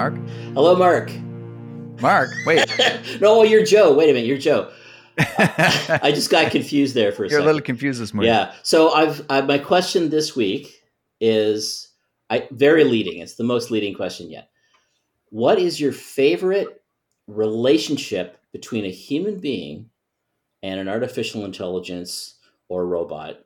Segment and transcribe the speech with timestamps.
[0.00, 0.14] Mark.
[0.54, 1.12] Hello, Mark.
[2.00, 2.64] Mark, wait.
[3.20, 3.92] no, you're Joe.
[3.92, 4.70] Wait a minute, you're Joe.
[5.18, 7.42] I just got confused there for a You're second.
[7.42, 8.32] a little confused this morning.
[8.32, 8.54] Yeah.
[8.62, 10.82] So I've I, my question this week
[11.20, 11.90] is
[12.30, 13.18] I very leading.
[13.18, 14.48] It's the most leading question yet.
[15.28, 16.82] What is your favorite
[17.26, 19.90] relationship between a human being
[20.62, 22.36] and an artificial intelligence
[22.70, 23.40] or robot?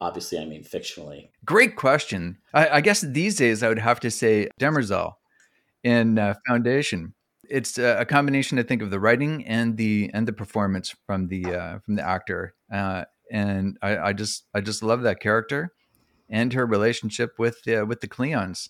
[0.00, 1.28] Obviously, I mean fictionally.
[1.44, 2.38] Great question.
[2.54, 5.16] I, I guess these days I would have to say Demerzel
[5.82, 7.14] in uh, Foundation.
[7.48, 11.44] It's a, combination, I think, of the writing and the and the performance from the
[11.46, 15.72] uh, from the actor, uh, and I, I just I just love that character
[16.28, 18.68] and her relationship with the with the Cleons.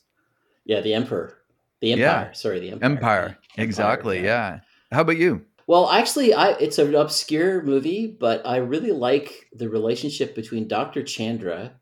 [0.64, 1.36] Yeah, the emperor,
[1.80, 2.28] the empire.
[2.28, 2.32] Yeah.
[2.32, 2.90] Sorry, the empire.
[2.90, 4.24] Empire, Yeah, exactly.
[4.24, 4.60] yeah.
[4.92, 5.44] How about you?
[5.66, 11.02] Well, actually, I it's an obscure movie, but I really like the relationship between Dr.
[11.02, 11.72] Chandra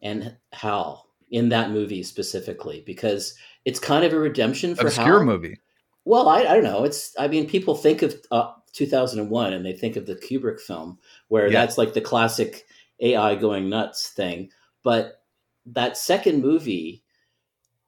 [0.00, 3.34] and Hal in that movie specifically because
[3.68, 5.24] it's kind of a redemption for Obscure Hal.
[5.24, 5.60] movie.
[6.06, 6.84] Well, I, I don't know.
[6.84, 10.98] It's I mean, people think of uh, 2001 and they think of the Kubrick film
[11.28, 11.60] where Yeah.
[11.60, 12.64] that's like the classic
[13.00, 14.50] AI going nuts thing,
[14.82, 15.22] but
[15.66, 17.02] that second movie,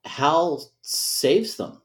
[0.05, 1.81] Hal saves them.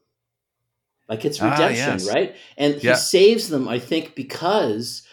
[1.08, 2.06] Like it's Ah, redemption, yes.
[2.06, 2.36] right?
[2.58, 2.94] And he Yeah.
[2.96, 5.05] saves them, I think, because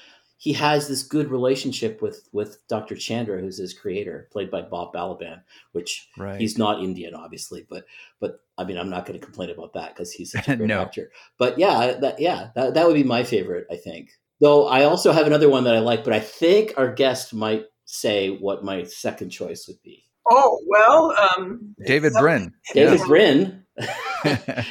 [0.43, 2.95] he has this good relationship with with Dr.
[2.97, 5.41] Chandra, who's his creator, played by Bob Balaban,
[5.71, 6.37] which Right.
[6.37, 7.85] he's not Indian, obviously, but
[8.19, 10.67] but I mean, I'm not going to complain about that because he's such a great
[10.67, 10.81] No.
[10.81, 11.11] actor.
[11.37, 14.09] But yeah, that yeah, that, that would be my favorite, I think.
[14.41, 17.63] Though I also have another one that I like, but I think our guest might
[17.85, 20.03] say what my second choice would be.
[20.29, 22.51] Oh well, um, David Brin.
[22.73, 23.07] David Yeah.
[23.07, 23.63] Brin.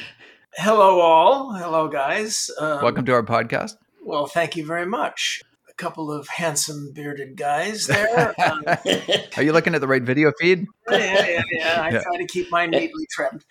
[0.54, 2.50] hello all, hello guys.
[2.60, 3.76] Um, Welcome to our podcast.
[4.04, 5.40] Well, thank you very much.
[5.82, 8.32] Couple of handsome bearded guys there.
[8.40, 8.62] Um,
[9.36, 10.64] Are you looking at the right video feed?
[10.88, 11.80] yeah, yeah, yeah.
[11.82, 12.02] I Yeah.
[12.02, 13.44] try to keep mine neatly trimmed.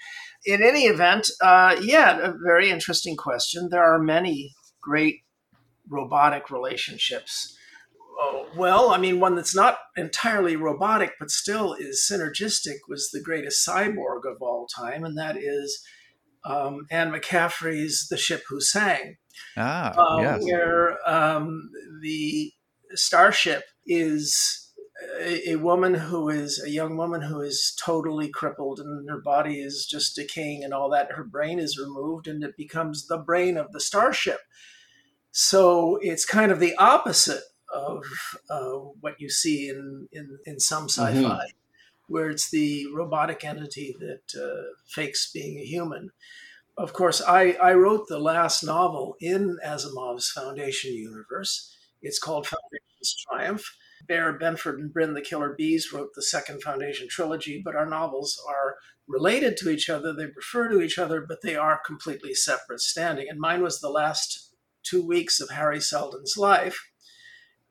[0.45, 3.67] In any event, uh, yeah, a very interesting question.
[3.69, 5.23] There are many great
[5.89, 7.57] robotic relationships.
[8.17, 13.21] Oh, well, I mean, one that's not entirely robotic, but still is synergistic, was the
[13.21, 15.83] greatest cyborg of all time, and that is
[16.45, 19.17] um, Anne McCaffrey's The Ship Who Sang
[19.57, 20.43] Ah, um, yes.
[20.43, 21.69] where um,
[22.01, 22.51] the
[22.93, 24.71] starship is
[25.19, 29.59] a, a woman who is a young woman who is totally crippled and her body
[29.59, 31.11] is just decaying and all that.
[31.13, 34.39] Her brain is removed and it becomes the brain of the starship.
[35.31, 37.43] So it's kind of the opposite
[37.73, 38.03] of
[38.49, 41.47] uh, what you see in, in, in some sci fi, Mhm.
[42.11, 44.63] Where it's the robotic entity that uh,
[44.93, 46.11] fakes being a human
[46.77, 51.75] of course, I, I wrote the last novel in Asimov's Foundation universe.
[52.01, 53.63] It's called Foundation's Triumph.
[54.07, 58.41] Bear, Benford, and Brin, the Killer Bees, wrote the second Foundation trilogy, but our novels
[58.49, 60.11] are related to each other.
[60.11, 63.27] They refer to each other, but they are completely separate standing.
[63.29, 66.79] And mine was the last two weeks of Hari Seldon's life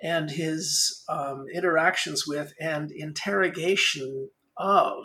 [0.03, 5.05] and his um, interactions with and interrogation of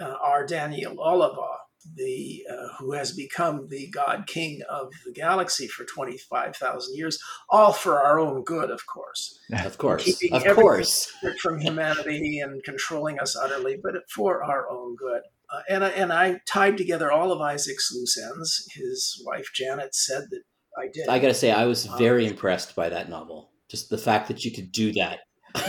[0.00, 0.46] uh, R.
[0.46, 1.56] Daneel Olivaw,
[1.94, 7.18] the uh, who has become the god king of the galaxy for 25,000 years,
[7.48, 9.38] all for our own good, of course.
[9.64, 10.04] of course.
[10.04, 11.12] Keeping Of course.
[11.40, 15.22] from humanity and controlling us utterly, but for our own good.
[15.48, 18.68] Uh, and, I, and I tied together all of Isaac's loose ends.
[18.74, 20.42] His wife Janet said that
[20.78, 21.08] I did.
[21.08, 23.50] I got to say, I was Um, very impressed by that novel.
[23.68, 25.20] Just the fact that you could do that.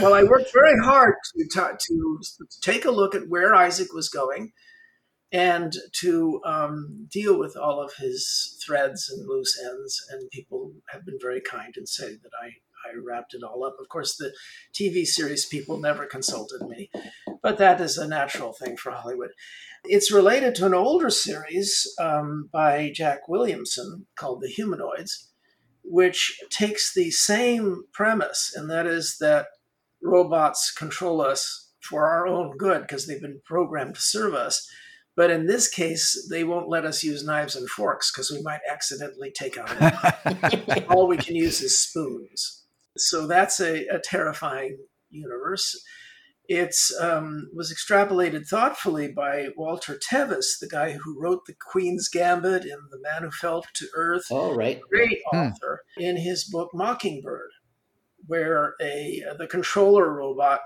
[0.01, 2.19] well, I worked very hard to, ta- to
[2.62, 4.51] take a look at where Isaac was going
[5.31, 10.06] and to um, deal with all of his threads and loose ends.
[10.12, 13.75] And people have been very kind and say that I, I wrapped it all up.
[13.81, 14.31] Of course, the
[14.73, 16.90] TV series people never consulted me,
[17.41, 19.31] but that is a natural thing for Hollywood.
[19.90, 25.30] It's related to an older series um, by Jack Williamson called The Humanoids,
[25.84, 29.47] which takes the same premise, and that is that
[30.02, 34.70] robots control us for our own good because they've been programmed to serve us.
[35.16, 38.59] But in this case, they won't let us use knives and forks because we might
[38.70, 40.85] accidentally take out a.
[40.90, 42.66] All we can use is spoons.
[42.97, 44.78] So that's a, a terrifying
[45.09, 45.82] universe.
[46.49, 52.64] It's um, was extrapolated thoughtfully by Walter Tevis, the guy who wrote The Queen's Gambit
[52.64, 54.79] and The Man Who Fell to Earth All right.
[54.90, 55.38] great Hmm.
[55.38, 57.49] author in his book Mockingbird,
[58.26, 60.61] where a the controller robot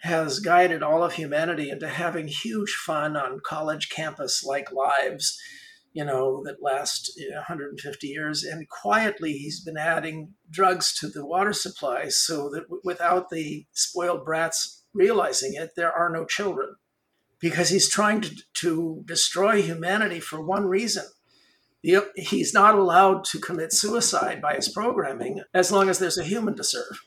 [0.00, 5.38] has guided all of humanity into having huge fun on college campus like lives,
[5.92, 8.42] you know, that last 150 years.
[8.42, 13.66] And quietly, he's been adding drugs to the water supply so that w- without the
[13.70, 16.76] spoiled brats realizing it, there are no children.
[17.40, 21.04] because he's trying to, to destroy humanity for one reason.
[22.14, 26.56] He's not allowed to commit suicide by his programming as long as there's a human
[26.56, 27.00] to serve.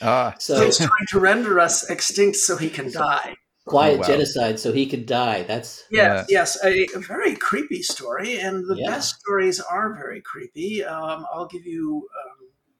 [0.00, 0.34] Ah.
[0.38, 3.36] So he's trying to render us extinct so he can die.
[3.66, 4.06] Quiet oh, wow.
[4.06, 5.42] genocide so he can die.
[5.42, 6.40] That's yes, yeah.
[6.40, 8.90] yes, a, a, very creepy story, and the yeah.
[8.90, 10.82] best stories are very creepy.
[10.82, 12.08] Um, I'll give you.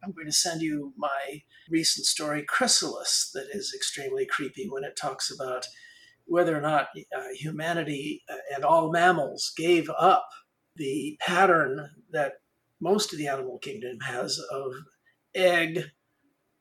[0.03, 4.97] I'm going to send you my recent story, Chrysalis, that is extremely creepy when it
[4.97, 5.67] talks about
[6.27, 10.29] whether or not uh, humanity uh, and all mammals gave up
[10.77, 12.35] the pattern that
[12.81, 14.73] most of the animal kingdom has of
[15.35, 15.91] egg,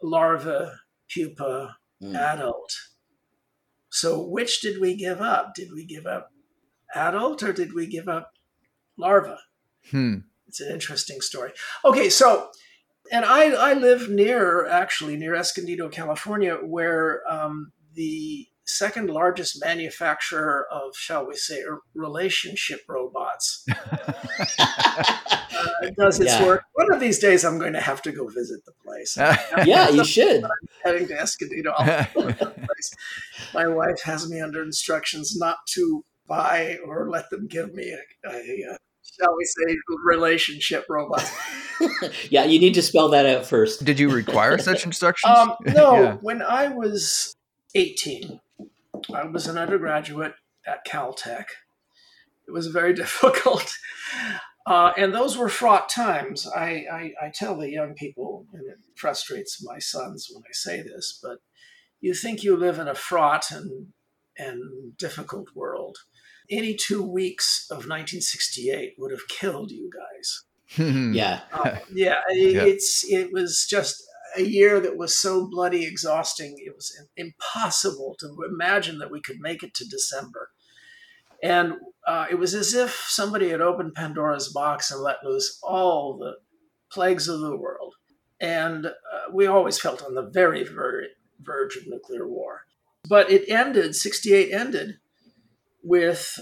[0.02, 0.74] larva,
[1.08, 2.16] pupa, mm.
[2.16, 2.74] adult.
[3.90, 5.54] So, which did we give up?
[5.56, 6.32] Did we give up
[6.94, 8.34] adult or did we give up
[8.98, 9.40] larva?
[9.90, 10.18] Hmm.
[10.48, 11.52] It's an interesting story.
[11.86, 12.50] Okay, so,
[13.12, 20.68] and I, I live near, actually, near Escondido, California, where um, the second largest manufacturer
[20.72, 21.64] of, shall we say,
[21.96, 23.66] relationship robots.
[23.92, 26.46] uh, does its yeah.
[26.46, 26.64] work.
[26.74, 29.18] One of these days, I'm going to have to go visit the place.
[29.66, 30.44] yeah, you should.
[30.44, 30.50] I'm
[30.84, 31.74] heading to Escondido.
[33.54, 38.30] My wife has me under instructions not to buy or let them give me a,
[38.30, 38.78] a, a
[39.20, 41.32] shall we say, relationship robot.
[42.30, 43.84] yeah, you need to spell that out first.
[43.86, 45.38] Did you require such instructions?
[45.38, 46.18] Um, no, yeah.
[46.22, 47.36] when I was
[47.76, 48.40] 18,
[49.14, 50.34] I was an undergraduate
[50.68, 51.46] at Caltech.
[52.48, 53.74] It was very difficult.
[54.66, 56.48] Uh, and those were fraught times.
[56.48, 60.82] I, I, I, tell the young people, and it frustrates my sons when I say
[60.82, 61.40] this, but
[62.02, 63.88] you think you live in a fraught and,
[64.38, 65.98] and difficult world.
[66.50, 70.44] 82 weeks of 1968 would have killed you guys.
[71.14, 71.42] yeah.
[71.52, 72.64] Uh, yeah, it, yeah.
[72.64, 74.04] It's, it was just
[74.36, 76.56] a year that was so bloody exhausting.
[76.58, 80.52] It was impossible to imagine that we could make it to December.
[81.42, 81.74] And
[82.06, 86.34] uh, it was as if somebody had opened Pandora's box and let loose all the
[86.92, 87.96] plagues of the world.
[88.42, 88.92] And uh,
[89.34, 91.08] we always felt on the very, very
[91.42, 92.62] verge of nuclear war.
[93.08, 94.98] But it ended, 68 ended,
[95.84, 96.40] with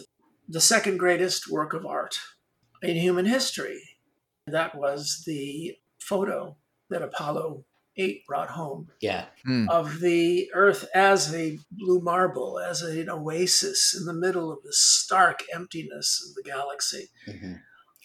[0.48, 2.20] the second greatest work of art
[2.82, 3.82] in human history.
[4.46, 6.56] That was the photo
[6.90, 7.66] that Apollo
[7.98, 8.90] eight brought home.
[9.02, 9.26] Yeah.
[9.48, 9.70] Mm.
[9.70, 14.74] Of the Earth as a blue marble, as an oasis in the middle of the
[14.74, 17.10] stark emptiness of the galaxy.
[17.28, 17.54] Mm-hmm.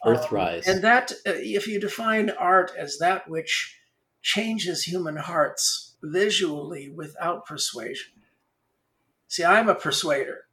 [0.04, 0.66] Earthrise.
[0.66, 3.78] Um, and that, uh, if you define art as that which
[4.22, 8.12] changes human hearts visually without persuasion.
[9.28, 10.46] See, I'm a persuader,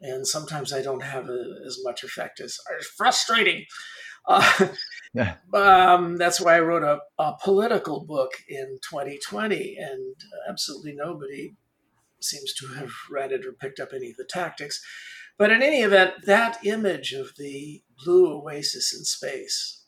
[0.00, 2.58] and sometimes I don't have a, as much effect as
[2.96, 3.66] frustrating.
[4.26, 4.68] Uh,
[5.14, 5.36] yeah.
[5.52, 10.14] Um, that's why I wrote a, a, political book in 2020, and
[10.48, 11.54] absolutely nobody
[12.20, 14.82] seems to have read it or picked up any of the tactics.
[15.38, 19.82] But in any event, that image of the blue oasis in space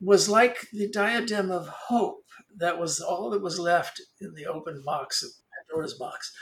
[0.00, 2.24] was like the diadem of hope.
[2.56, 5.30] That was all that was left in the open box of
[5.68, 6.32] Pandora's box.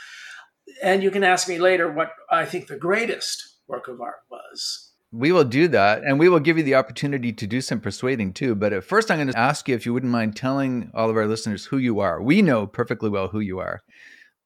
[0.82, 4.91] And you can ask me later what I think the greatest work of art was.
[5.12, 6.03] We will do that.
[6.05, 8.55] And we will give you the opportunity to do some persuading too.
[8.55, 11.17] But at first, I'm going to ask you if you wouldn't mind telling all of
[11.17, 12.23] our listeners who you are.
[12.23, 13.83] We know perfectly well who you are.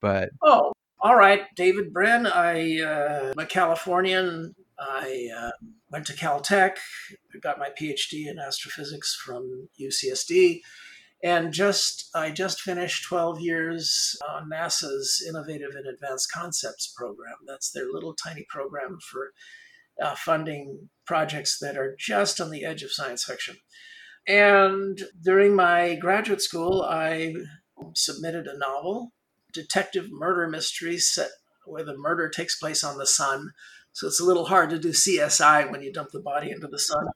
[0.00, 0.30] But.
[0.42, 1.42] Oh, all right.
[1.54, 2.26] David Brin.
[2.26, 4.54] I, uh, I'm a Californian.
[4.78, 5.50] I uh,
[5.90, 6.76] went to Caltech,
[7.34, 10.60] I got my PhD in astrophysics from UCSD.
[11.22, 17.36] And just I just finished 12 years on NASA's Innovative and Advanced Concepts program.
[17.46, 19.32] That's their little tiny program for
[20.00, 23.56] uh, funding projects that are just on the edge of science fiction.
[24.28, 27.34] And during my graduate school, I
[27.94, 29.12] submitted a novel,
[29.52, 31.30] detective murder mystery set
[31.64, 33.52] where the murder takes place on the sun.
[33.96, 36.78] So it's a little hard to do CSI when you dump the body into the
[36.78, 37.06] sun.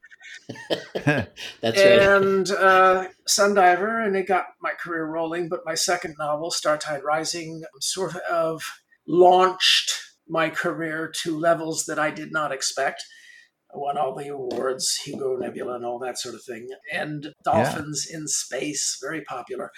[1.61, 2.59] That's and, right.
[2.59, 5.51] uh, Sundiver, and it got my career rolling.
[5.51, 8.63] But my second novel, Startide Rising, sort of
[9.07, 9.93] launched
[10.27, 13.05] my career to levels that I did not expect.
[13.75, 16.67] I won all the awards, Hugo Nebula, and all that sort of thing.
[16.91, 18.17] And Dolphins yeah.
[18.17, 19.71] in Space, very popular.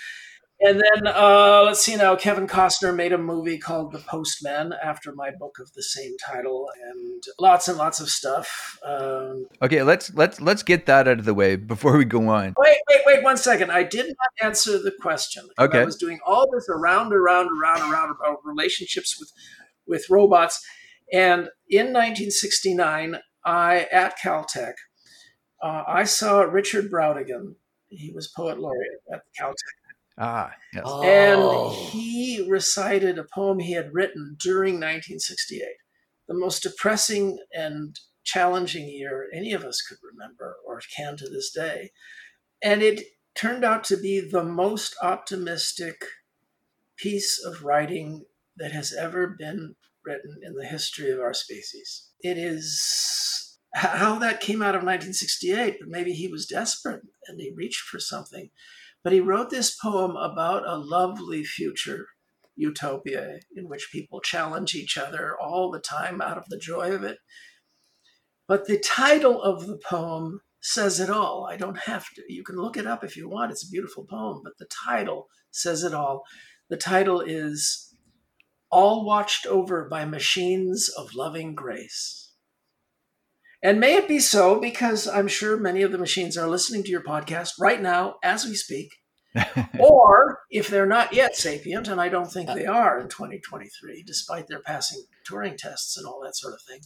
[0.65, 5.13] And then uh, let's see now, Kevin Costner made a movie called The Postman after
[5.13, 8.79] my book of the same title, and lots and lots of stuff.
[8.85, 12.55] Um, okay, let's let's let's get that out of the way before we go on.
[12.57, 13.73] Wait, wait, wait, one second.
[13.73, 15.49] I did not answer the question.
[15.59, 19.33] Okay, I was doing all this around, around, around, around about relationships with
[19.87, 20.65] with robots.
[21.13, 24.75] And in 1969, I at Caltech,
[25.61, 27.57] uh, I saw Richard Brautigan.
[27.89, 29.82] He was poet laureate at Caltech.
[30.19, 30.83] Ah, yes.
[30.87, 31.03] Oh.
[31.03, 35.63] And he recited a poem he had written during 1968,
[36.29, 41.51] the most depressing and challenging year any of us could remember or can to this
[41.51, 41.91] day.
[42.63, 43.05] And it
[43.35, 46.05] turned out to be the most optimistic
[46.97, 48.25] piece of writing
[48.57, 52.11] that has ever been written in the history of our species.
[52.21, 57.53] It is how that came out of 1968, but maybe he was desperate and he
[57.55, 58.51] reached for something.
[59.05, 62.07] But he wrote this poem about a lovely future
[62.55, 67.03] utopia in which people challenge each other all the time out of the joy of
[67.03, 67.19] it.
[68.47, 71.49] But the title of the poem says it all.
[71.51, 72.23] I don't have to.
[72.29, 73.51] You can look it up if you want.
[73.51, 76.23] It's a beautiful poem, but the title says it all.
[76.69, 77.95] The title is
[78.71, 82.22] All Watched Over by Machines of Loving Grace.
[83.63, 86.91] And may it be so, because I'm sure many of the machines are listening to
[86.91, 88.89] your podcast right now as we speak.
[89.79, 92.55] or if they're not yet sapient, and I don't think uh.
[92.55, 96.81] they are in 2023, despite their passing Turing tests and all that sort of thing,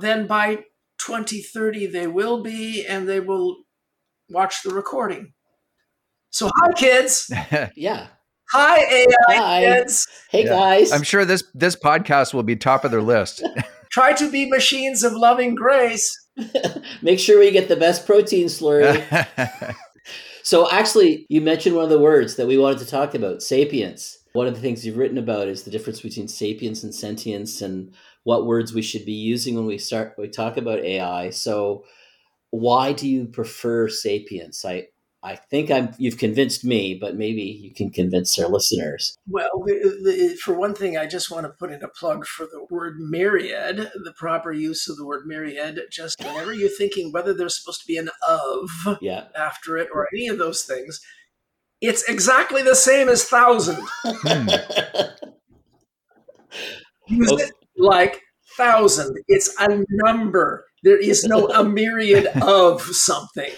[0.00, 0.64] then by
[0.98, 3.58] 2030 they will be, and they will
[4.28, 5.34] watch the recording.
[6.30, 7.30] So, hi, kids.
[7.76, 8.08] yeah.
[8.52, 9.60] Hi, AI Hi.
[9.60, 10.06] kids.
[10.30, 10.50] Hey Yeah.
[10.50, 10.92] guys.
[10.92, 13.42] I'm sure this this podcast will be top of their list.
[13.92, 16.10] Try to be machines of loving grace.
[17.02, 19.76] Make sure we get the best protein slurry.
[20.42, 24.18] so actually, you mentioned one of the words that we wanted to talk about, sapience.
[24.32, 27.92] One of the things you've written about is the difference between sapience and sentience and
[28.24, 31.28] what words we should be using when we start we talk about AI.
[31.30, 31.84] So
[32.50, 34.64] why do you prefer sapience?
[34.64, 34.88] I
[35.24, 39.16] I think I'm you've convinced me, but maybe you can convince our listeners.
[39.28, 42.44] Well, the, the, for one thing, I just want to put in a plug for
[42.46, 45.80] the word myriad, the proper use of the word myriad.
[45.92, 49.26] Just whenever you're thinking whether there's supposed to be an of Yeah.
[49.36, 51.00] after it or any of those things,
[51.80, 53.78] it's exactly the same as thousand.
[54.04, 54.48] Hmm.
[57.08, 57.44] Use Okay.
[57.44, 58.20] it like
[58.56, 59.16] thousand.
[59.28, 60.64] It's a number.
[60.82, 63.52] There is no a myriad of something.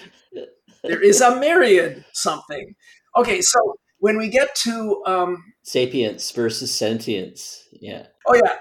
[0.84, 2.74] There is a myriad something.
[3.16, 7.66] Okay, so when we get to um, Sapience versus sentience.
[7.72, 8.06] Yeah.
[8.26, 8.56] Oh yeah.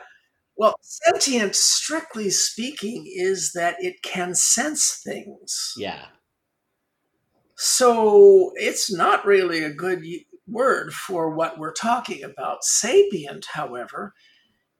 [0.55, 5.73] Well, sentient, strictly speaking, is that it can sense things.
[5.77, 6.05] Yeah.
[7.55, 10.03] So it's not really a good
[10.47, 12.63] word for what we're talking about.
[12.63, 14.13] Sapient, however,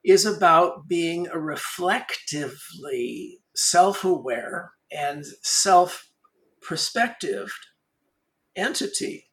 [0.04, 6.08] is about being a reflectively self aware and self
[6.66, 7.66] perspectived
[8.56, 9.30] entity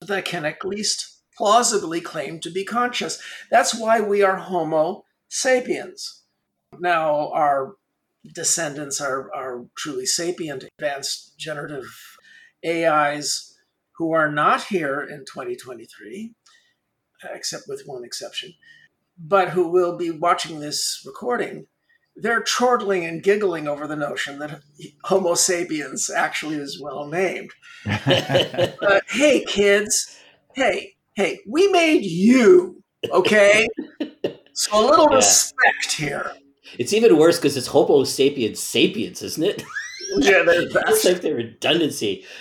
[0.00, 3.20] that can at least plausibly claim to be conscious.
[3.50, 6.22] That's why we are Homo sapiens.
[6.78, 7.76] Now, our
[8.34, 11.86] descendants are, are truly sapient, advanced generative
[12.66, 13.56] AIs
[13.96, 16.34] who are not here in 2023,
[17.32, 18.54] except with one exception,
[19.18, 21.66] but who will be watching this recording.
[22.16, 24.60] They're chortling and giggling over the notion that
[25.04, 27.50] Homo sapiens actually is well named.
[27.84, 30.16] But hey, kids,
[30.54, 33.66] hey, hey, we made you, okay?
[34.52, 35.16] So a little Yeah.
[35.16, 36.30] respect here.
[36.78, 39.62] It's even worse because it's Homo sapiens sapiens, isn't it?
[40.18, 42.24] Yeah, That's like the redundancy.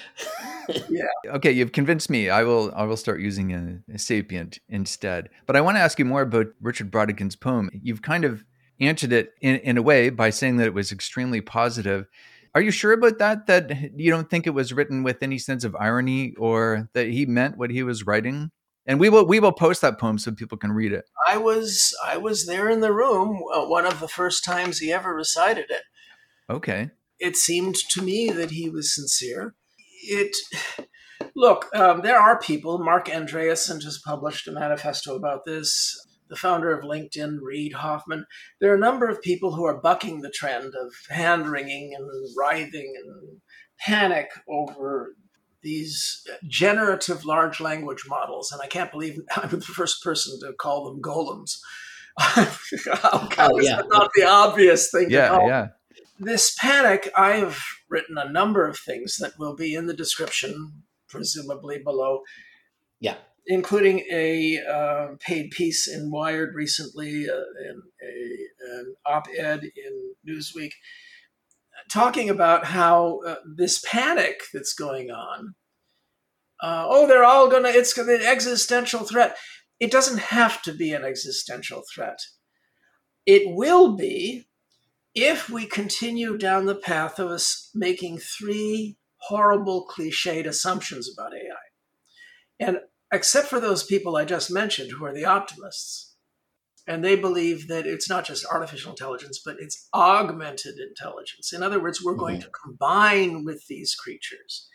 [0.89, 1.03] Yeah.
[1.27, 2.29] Okay, you've convinced me.
[2.29, 5.29] I will I will start using a, a sapient instead.
[5.45, 7.69] But I want to ask you more about Richard Brautigan's poem.
[7.73, 8.45] You've kind of
[8.87, 12.07] answered it in, in a way by saying that it was extremely positive.
[12.55, 13.47] Are you sure about that?
[13.47, 17.25] That you don't think it was written with any sense of irony or that he
[17.25, 18.51] meant what he was writing?
[18.85, 21.05] And we will we will post that poem so people can read it.
[21.27, 24.91] I was I was there in the room uh, one of the first times he
[24.91, 25.81] ever recited it.
[26.49, 26.91] Okay.
[27.19, 29.55] It seemed to me that he was sincere.
[30.03, 30.35] It
[31.35, 32.77] look, um, there are people.
[32.79, 36.02] Marc Andreessen just published a manifesto about this.
[36.29, 38.25] The founder of LinkedIn, Reid Hoffman.
[38.59, 42.09] There are a number of people who are bucking the trend of hand wringing and
[42.37, 43.41] writhing and
[43.79, 45.15] panic over
[45.61, 48.51] these generative large language models.
[48.51, 51.57] And I can't believe I'm the first person to call them golems.
[52.19, 52.45] How
[53.35, 53.81] how Oh, yeah.
[53.87, 55.67] not the obvious thing to Yeah, call yeah.
[56.19, 61.79] this panic, I've written a number of things that will be in the description, presumably
[61.79, 62.21] below.
[62.99, 63.15] Yeah.
[63.47, 70.13] Including a uh, paid piece in Wired recently, uh, and a, an op ed in
[70.27, 70.71] Newsweek,
[71.91, 75.55] talking about how uh, this panic that's going on.
[76.61, 79.35] Uh, oh, they're all going to, it's an existential threat.
[79.79, 82.19] It doesn't have to be an existential threat.
[83.25, 84.45] It will be
[85.15, 92.67] if we continue down the path of us making three horrible cliched assumptions about AI.
[92.67, 92.77] And
[93.13, 96.15] except for those people I just mentioned who are the optimists.
[96.85, 101.53] And they believe that it's not just artificial intelligence, but it's augmented intelligence.
[101.53, 102.19] In other words, we're mm-hmm.
[102.19, 104.67] going to combine with these creatures,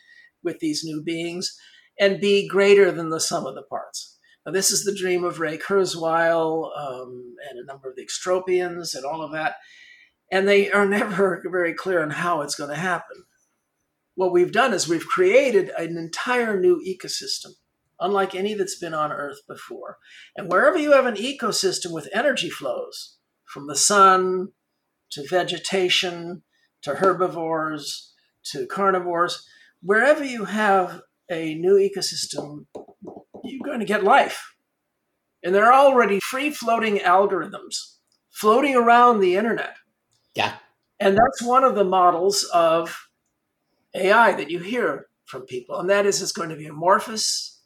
[0.43, 1.55] with these new beings,
[2.01, 4.17] and be greater than the sum of the parts.
[4.47, 8.95] Now, this is the dream of Ray Kurzweil um, and a number of the extropians
[8.95, 9.57] and all of that.
[10.33, 13.25] And they are never very clear on how it's going to happen.
[14.15, 17.51] What we've done is we've created an entire new ecosystem
[18.01, 19.99] unlike any that's been on Earth before.
[20.37, 24.49] And wherever you have an ecosystem with energy flows, from the sun
[25.11, 26.43] to vegetation
[26.83, 28.13] to herbivores
[28.45, 29.47] to carnivores,
[29.83, 31.01] wherever you have
[31.31, 32.67] a new ecosystem,
[33.45, 34.55] you're going to get life.
[35.43, 37.97] And there are already free floating algorithms
[38.31, 39.77] floating around the internet.
[40.35, 40.55] Yeah.
[41.01, 43.09] And that's one of the models of
[43.95, 45.79] AI that you hear from people.
[45.79, 47.58] And that is it's going to be amorphous,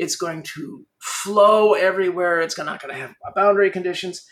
[0.00, 2.40] it's going to flow everywhere.
[2.40, 4.24] It's not going to have boundary conditions.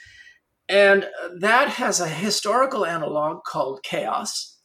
[0.67, 1.07] And
[1.41, 4.57] that has a historical analog called chaos.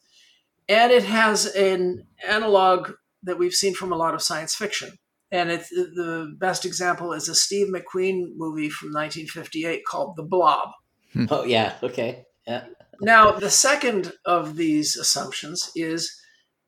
[0.66, 2.92] And it has an analog
[3.22, 4.92] that we've seen from a lot of science fiction.
[5.30, 10.70] And it's, the best example is a Steve McQueen movie from 1958 called The Blob.
[11.12, 11.26] Hmm.
[11.30, 11.74] Oh, yeah.
[11.82, 12.24] Okay.
[12.46, 12.64] Yeah.
[13.02, 16.18] Now, the second of these assumptions is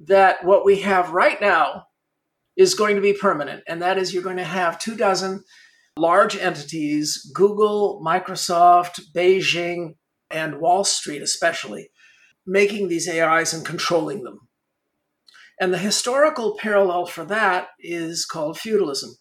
[0.00, 1.86] that what we have right now
[2.56, 3.62] is going to be permanent.
[3.66, 5.44] And that is you're going to have two dozen
[5.96, 9.94] large entities Google, Microsoft, Beijing,
[10.30, 11.90] and Wall Street, especially,
[12.46, 14.40] making these AIs and controlling them.
[15.58, 19.16] And the historical parallel for that is called feudalism.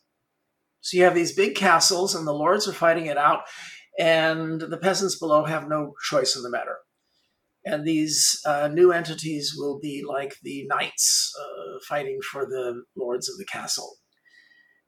[0.81, 3.43] So you have these big castles, and the lords are fighting it out,
[3.97, 6.77] and the peasants below have no choice in the matter
[7.65, 13.27] and these uh, new entities will be like the knights uh, fighting for the lords
[13.27, 13.97] of the castle.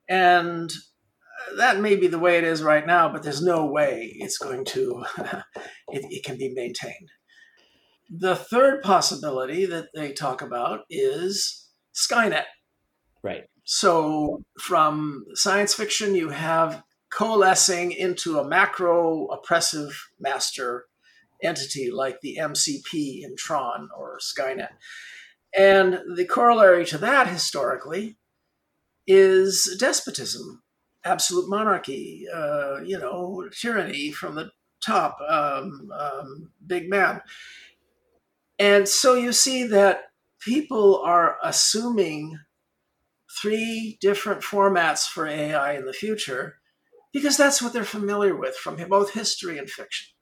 [0.07, 0.71] And
[1.57, 4.63] that may be the way it is right now, but there's no way it's going
[4.65, 7.09] to, it, it can be maintained.
[8.09, 12.45] The third possibility that they talk about is Skynet.
[13.23, 13.45] Right.
[13.65, 20.85] So from science fiction, you have coalescing into a macro oppressive master
[21.41, 24.69] entity like the MCP in Tron or Skynet.
[25.55, 28.17] And the corollary to that historically
[29.05, 30.61] is despotism,
[31.03, 34.51] absolute monarchy, uh, you know, tyranny from the
[34.85, 37.21] top, um, um, big man.
[38.59, 42.39] And so you see that people are assuming
[43.41, 46.55] three different formats for AI in the future
[47.13, 50.16] because that's what they're familiar with from both history and fiction.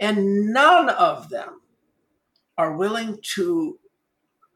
[0.00, 1.60] And none of them
[2.58, 3.78] are willing to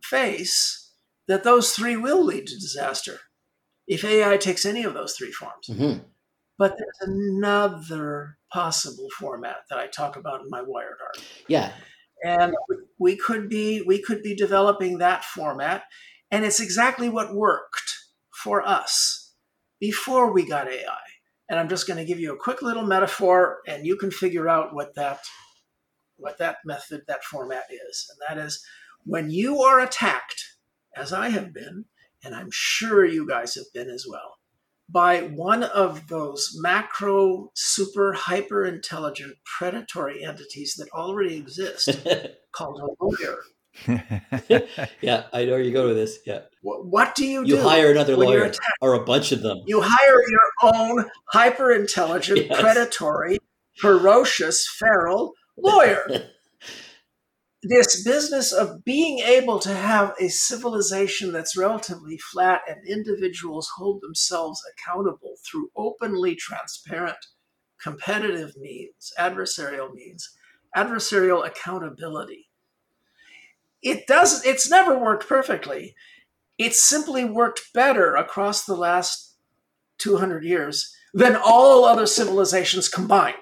[0.02, 0.92] face
[1.28, 3.20] that those three will lead to disaster
[3.86, 5.68] if AI takes any of those three forms.
[5.68, 6.02] Mm-hmm.
[6.58, 11.26] But there's another possible format that I talk about in my Wired article.
[11.48, 11.72] Yeah.
[12.24, 12.54] And
[12.98, 15.84] we could be we could be developing that format,
[16.30, 17.96] and it's exactly what worked
[18.30, 19.32] for us
[19.80, 20.98] before we got AI.
[21.50, 24.48] And I'm just going to give you a quick little metaphor, and you can figure
[24.48, 25.20] out what that
[26.16, 28.10] what that method, that format is.
[28.10, 28.64] And that is
[29.04, 30.44] when you are attacked,
[30.96, 31.86] as I have been,
[32.22, 34.36] and I'm sure you guys have been as well,
[34.88, 41.88] by one of those macro, super, hyper intelligent predatory entities that already exist
[42.52, 43.38] called a lawyer.
[45.00, 46.18] yeah, I know where you go with this.
[46.26, 46.40] Yeah.
[46.62, 47.54] What, what do you, you do?
[47.56, 49.62] You hire another lawyer or a bunch of them.
[49.66, 52.60] You hire your own hyper intelligent, yes.
[52.60, 53.38] predatory,
[53.76, 56.06] ferocious, feral lawyer.
[57.62, 64.00] this business of being able to have a civilization that's relatively flat and individuals hold
[64.02, 67.18] themselves accountable through openly transparent
[67.82, 70.30] competitive means, adversarial means,
[70.76, 72.49] adversarial accountability.
[73.82, 75.94] It does it's never worked perfectly.
[76.58, 79.34] It's simply worked better across the last
[79.98, 83.36] 200 years than all other civilizations combined.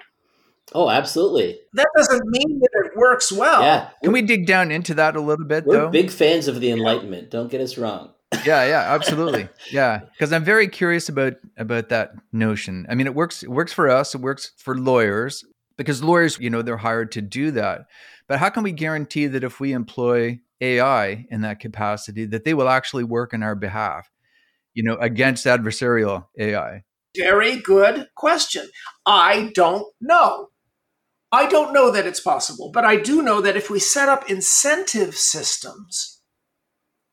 [0.73, 1.59] Oh, absolutely.
[1.73, 3.61] That doesn't mean that it works well.
[3.61, 3.89] Yeah.
[4.03, 5.89] Can we dig down into that a little bit, We're though?
[5.89, 7.31] big fans of the Enlightenment.
[7.31, 8.11] Don't get us wrong.
[8.45, 9.49] yeah, yeah, absolutely.
[9.71, 12.85] Yeah, because I'm very curious about about that notion.
[12.87, 13.41] I mean, it works.
[13.41, 14.13] It works for us.
[14.13, 15.43] It works for lawyers
[15.79, 17.85] because lawyers, you know, they're hired to do that.
[18.27, 22.53] But how can we guarantee that if we employ AI in that capacity, that they
[22.53, 24.11] will actually work on our behalf?
[24.75, 26.83] You know, against adversarial AI.
[27.17, 28.69] Very good question.
[29.05, 30.49] I don't know.
[31.31, 34.29] I don't know that it's possible, but I do know that if we set up
[34.29, 36.21] incentive systems,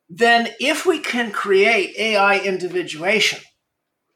[0.09, 3.41] then if we can create AI individuation,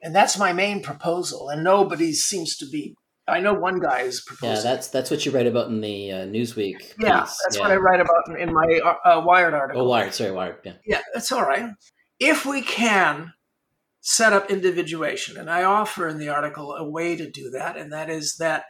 [0.03, 1.49] And that's my main proposal.
[1.49, 2.97] And nobody seems to be.
[3.31, 4.57] I know one guy is proposing.
[4.57, 6.79] Yeah, that's that's what you write about in the uh, Newsweek.
[6.79, 6.95] Piece.
[6.99, 7.63] Yeah, that's yeah.
[7.63, 9.83] what I write about in, in my uh, uh, Wired article.
[9.83, 10.57] Oh, Wired, sorry, Wired.
[10.65, 11.71] Yeah, yeah, that's all right.
[12.19, 13.33] If we can
[14.01, 17.93] set up individuation, and I offer in the article a way to do that, and
[17.93, 18.65] that is that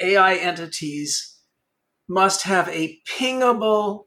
[0.00, 1.40] AI entities
[2.08, 4.04] must have a pingable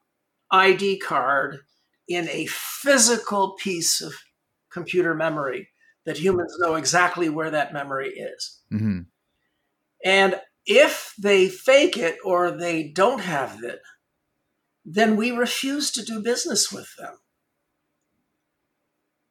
[0.51, 1.59] ID card
[2.07, 4.13] in a physical piece of
[4.71, 5.69] computer memory
[6.05, 8.61] that humans know exactly where that memory is.
[8.73, 9.01] Mm-hmm.
[10.03, 13.81] And if they fake it or they don't have it,
[14.85, 17.17] then we refuse to do business with them.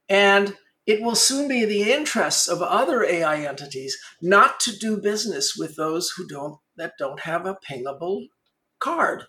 [0.08, 5.54] And it will soon be the interests of other AI entities not to do business
[5.56, 8.28] with those who don't that don't have a pingable
[8.78, 9.24] card.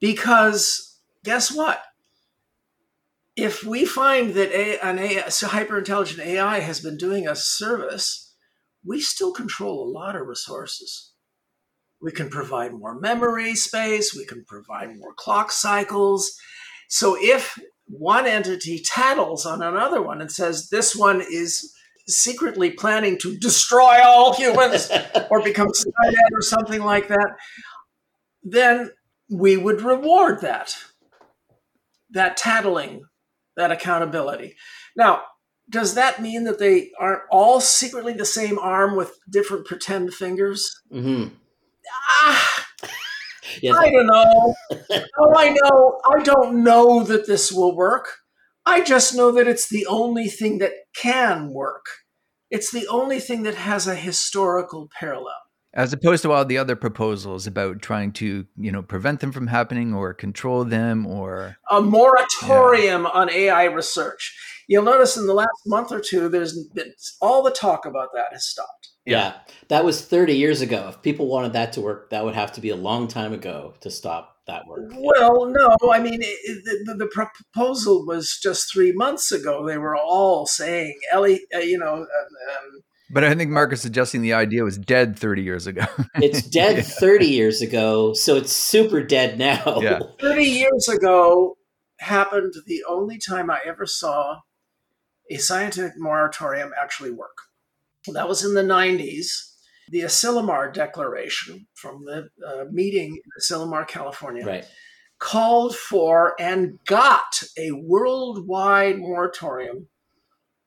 [0.00, 1.82] Because guess what?
[3.36, 8.31] If we find that a, an AI, hyper intelligent AI has been doing us service,
[8.84, 11.12] we still control a lot of resources.
[12.00, 16.36] We can provide more memory space, we can provide more clock cycles.
[16.88, 21.72] So if one entity tattles on another one and says this one is
[22.08, 24.90] secretly planning to destroy all humans
[25.30, 27.36] or become Skynet or something like that,
[28.42, 28.90] then
[29.30, 30.76] we would reward that,
[32.10, 33.04] that tattling,
[33.56, 34.56] that accountability.
[34.96, 35.22] Now,
[35.72, 40.70] does that mean that they are all secretly the same arm with different pretend fingers?
[40.92, 41.34] Mm-hmm.
[41.90, 42.66] Ah,
[43.62, 43.76] yes.
[43.76, 44.54] I don't know.
[45.18, 48.18] All I know, I don't know that this will work.
[48.64, 51.86] I just know that it's the only thing that can work.
[52.50, 55.34] It's the only thing that has a historical parallel.
[55.74, 59.46] As opposed to all the other proposals about trying to, you know, prevent them from
[59.46, 63.08] happening or control them or a moratorium yeah.
[63.08, 64.36] on AI research.
[64.72, 68.28] You'll notice in the last month or two, there's been all the talk about that
[68.32, 68.88] has stopped.
[69.04, 69.34] Yeah.
[69.68, 70.88] that was 30 years ago.
[70.88, 73.74] If people wanted that to work, that would have to be a long time ago
[73.80, 74.90] to stop that work.
[74.94, 79.66] Well, no, I mean, it, the, the, proposal was just three months ago.
[79.66, 81.96] They were all saying, Ellie, uh, you know.
[81.96, 82.80] Um,
[83.10, 85.84] but I think Mark is suggesting the idea was dead 30 years ago.
[86.14, 86.82] it's dead yeah.
[86.82, 89.80] 30 years ago, so it's super dead now.
[89.82, 90.00] Yeah.
[90.18, 91.58] 30 years ago
[92.00, 94.38] happened the only time I ever saw
[95.30, 97.36] a scientific moratorium actually work
[98.08, 99.48] that was in the 90s.
[99.88, 104.64] The Asilomar Declaration from the uh, meeting in Asilomar, California, right.
[105.18, 109.88] called for and got a worldwide moratorium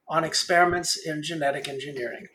[0.07, 2.27] on experiments in genetic engineering,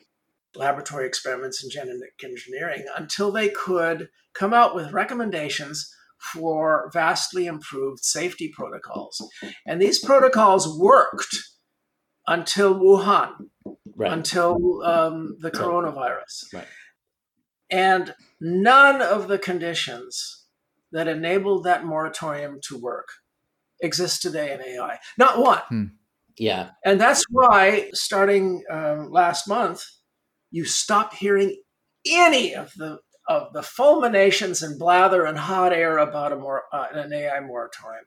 [0.57, 5.95] laboratory experiments in genetic engineering, until they could come out with recommendations
[6.33, 9.23] for vastly improved safety protocols.
[9.67, 11.37] And these protocols worked
[12.31, 13.49] until Wuhan,
[13.97, 14.13] right.
[14.13, 16.55] until um, the coronavirus.
[16.55, 16.67] Right.
[17.71, 20.47] And none of the conditions
[20.93, 23.09] that enabled that moratorium to work
[23.81, 24.99] exist today in AI.
[25.19, 25.63] Not one.
[25.69, 25.85] Hmm.
[26.39, 26.71] Yeah.
[26.85, 29.85] And that's why, starting um, last month,
[30.53, 31.61] you stop hearing
[32.07, 36.87] any of the of the fulminations and blather and hot air about a more, uh,
[36.93, 38.05] an AI moratorium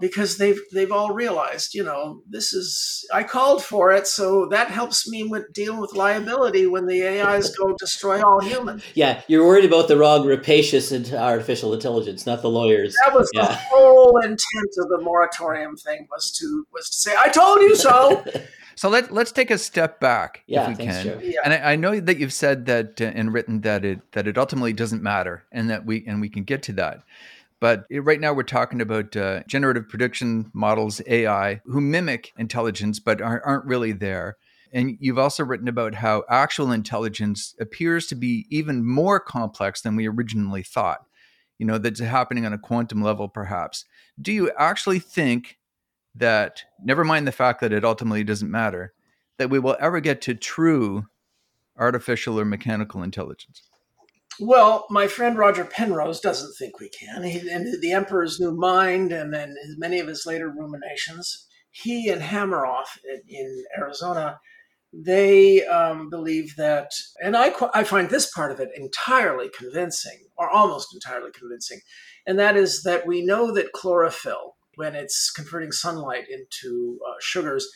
[0.00, 4.70] because they've they've all realized, you know, this is I called for it, so that
[4.70, 8.82] helps me with dealing with liability when the AIs go destroy all humans.
[8.94, 12.94] Yeah, you're worried about the wrong rapacious artificial intelligence, not the lawyers.
[13.04, 13.46] That was yeah.
[13.46, 17.76] the whole intent of the moratorium thing was to was to say, I told you
[17.76, 18.24] so.
[18.76, 21.20] So let let's take a step back yeah, if we can.
[21.22, 21.40] Yeah.
[21.44, 24.36] And I, I, know that you've said that uh, and written that it that it
[24.36, 27.02] ultimately doesn't matter, and that we and we can get to that.
[27.60, 33.22] But right now, we're talking about uh, generative prediction models, AI, who mimic intelligence but
[33.22, 34.36] aren't really there.
[34.72, 39.96] And you've also written about how actual intelligence appears to be even more complex than
[39.96, 41.06] we originally thought.
[41.58, 43.86] You know, that's happening on a quantum level, perhaps.
[44.20, 45.56] Do you actually think
[46.14, 48.92] that, never mind the fact that it ultimately doesn't matter,
[49.38, 51.06] that we will ever get to true
[51.78, 53.62] artificial or mechanical intelligence?
[54.38, 57.22] Well, my friend Roger Penrose doesn't think we can.
[57.22, 62.20] He, and the Emperor's New Mind and then many of his later ruminations, he and
[62.20, 64.38] Hameroff in, in Arizona,
[64.92, 66.90] they um, believe that,
[67.22, 71.80] and I, I find this part of it entirely convincing, or almost entirely convincing,
[72.26, 77.68] and that is that we know that chlorophyll, when it's converting sunlight into uh, sugars,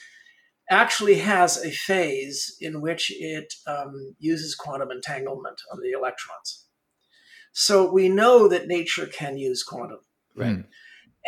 [0.70, 6.66] actually has a phase in which it um, uses quantum entanglement on the electrons.
[7.52, 9.98] So we know that nature can use quantum.
[10.36, 10.54] Right.
[10.54, 10.60] Hmm.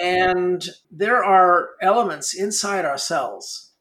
[0.02, 3.72] And there are elements inside our cells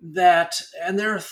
[0.00, 1.22] that, and there are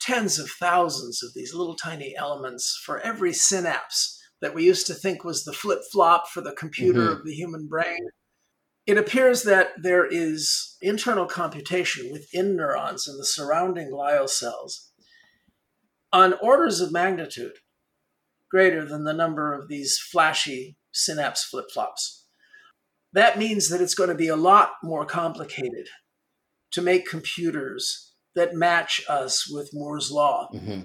[0.00, 4.94] tens of thousands of these little tiny elements for every synapse that we used to
[4.94, 7.20] think was the flip flop for the computer mm-hmm.
[7.20, 7.98] of the human brain.
[8.86, 14.90] It appears that there is internal computation within neurons and the surrounding glial cells
[16.12, 17.58] on orders of magnitude
[18.50, 22.26] greater than the number of these flashy synapse flip flops.
[23.12, 25.88] That means that it's going to be a lot more complicated
[26.72, 30.48] to make computers that match us with Moore's law.
[30.54, 30.82] Mm-hmm.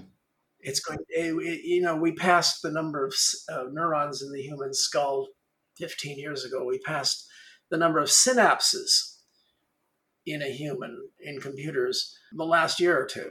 [0.60, 3.14] It's going, to, you know, we passed the number of
[3.52, 5.28] uh, neurons in the human skull
[5.78, 6.64] 15 years ago.
[6.64, 7.26] We passed
[7.72, 9.16] the number of synapses
[10.26, 13.30] in a human in computers the last year or two.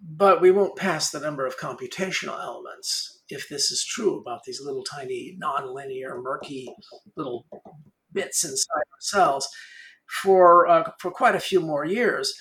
[0.00, 4.62] But we won't pass the number of computational elements if this is true about these
[4.62, 6.72] little tiny nonlinear murky
[7.16, 7.44] little
[8.12, 9.48] bits inside cells
[10.22, 12.32] for uh, for quite a few more years.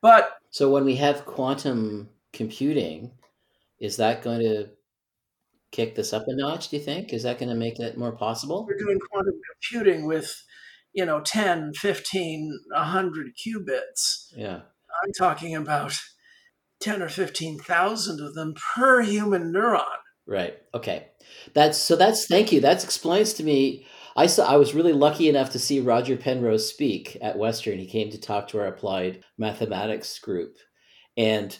[0.00, 3.10] But so when we have quantum computing,
[3.80, 4.68] is that going to
[5.72, 6.68] kick this up a notch?
[6.68, 8.66] Do you think is that going to make it more possible?
[8.66, 10.34] We're doing quantum computing with
[10.92, 14.60] you know 10 15 100 qubits yeah
[15.02, 15.96] i'm talking about
[16.80, 19.84] 10 or 15,000 of them per human neuron
[20.26, 21.08] right okay
[21.54, 25.28] that's so that's thank you that explains to me I saw I was really lucky
[25.28, 27.78] enough to see Roger Penrose speak at Western.
[27.78, 30.56] He came to talk to our applied mathematics group,
[31.16, 31.56] and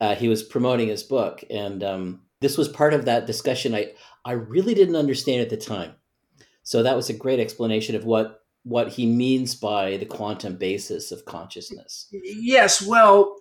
[0.00, 1.42] uh, he was promoting his book.
[1.50, 3.74] And um, this was part of that discussion.
[3.74, 3.92] I
[4.24, 5.94] I really didn't understand at the time,
[6.62, 11.10] so that was a great explanation of what what he means by the quantum basis
[11.10, 12.08] of consciousness.
[12.12, 13.36] Yes, well,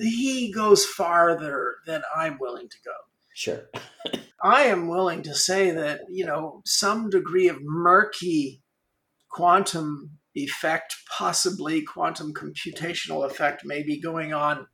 [0.00, 2.92] he goes farther than I'm willing to go.
[3.34, 3.62] Sure.
[4.42, 8.62] I am willing to say that, you know, some degree of murky
[9.28, 14.66] quantum effect, possibly quantum computational effect, may be going on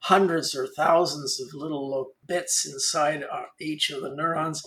[0.00, 3.24] hundreds or thousands of little bits inside
[3.60, 4.62] each of the neurons,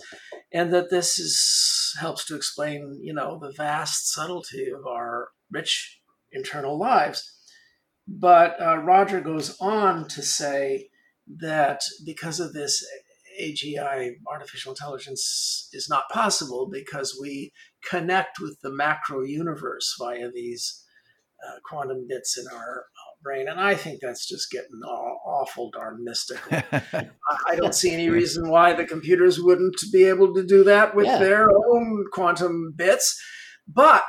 [0.52, 6.00] and that this is helps to explain, you know, the vast subtlety of our rich
[6.32, 7.30] internal lives.
[8.08, 10.88] But uh, Roger goes on to say
[11.40, 12.84] that because of this
[13.40, 17.52] AGI, artificial intelligence, is not possible because we
[17.88, 20.84] connect with the macro universe via these
[21.46, 23.48] uh, quantum bits in our uh, brain.
[23.48, 24.80] And I think that's just getting
[25.42, 26.58] awful darn mystical.
[27.46, 31.06] I don't see any reason why the computers wouldn't be able to do that with
[31.06, 31.18] yeah.
[31.18, 33.20] their own quantum bits.
[33.66, 34.04] But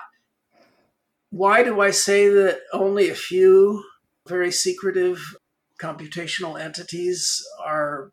[1.30, 3.84] why do I say that only a few
[4.28, 5.20] very secretive
[5.82, 8.12] computational entities are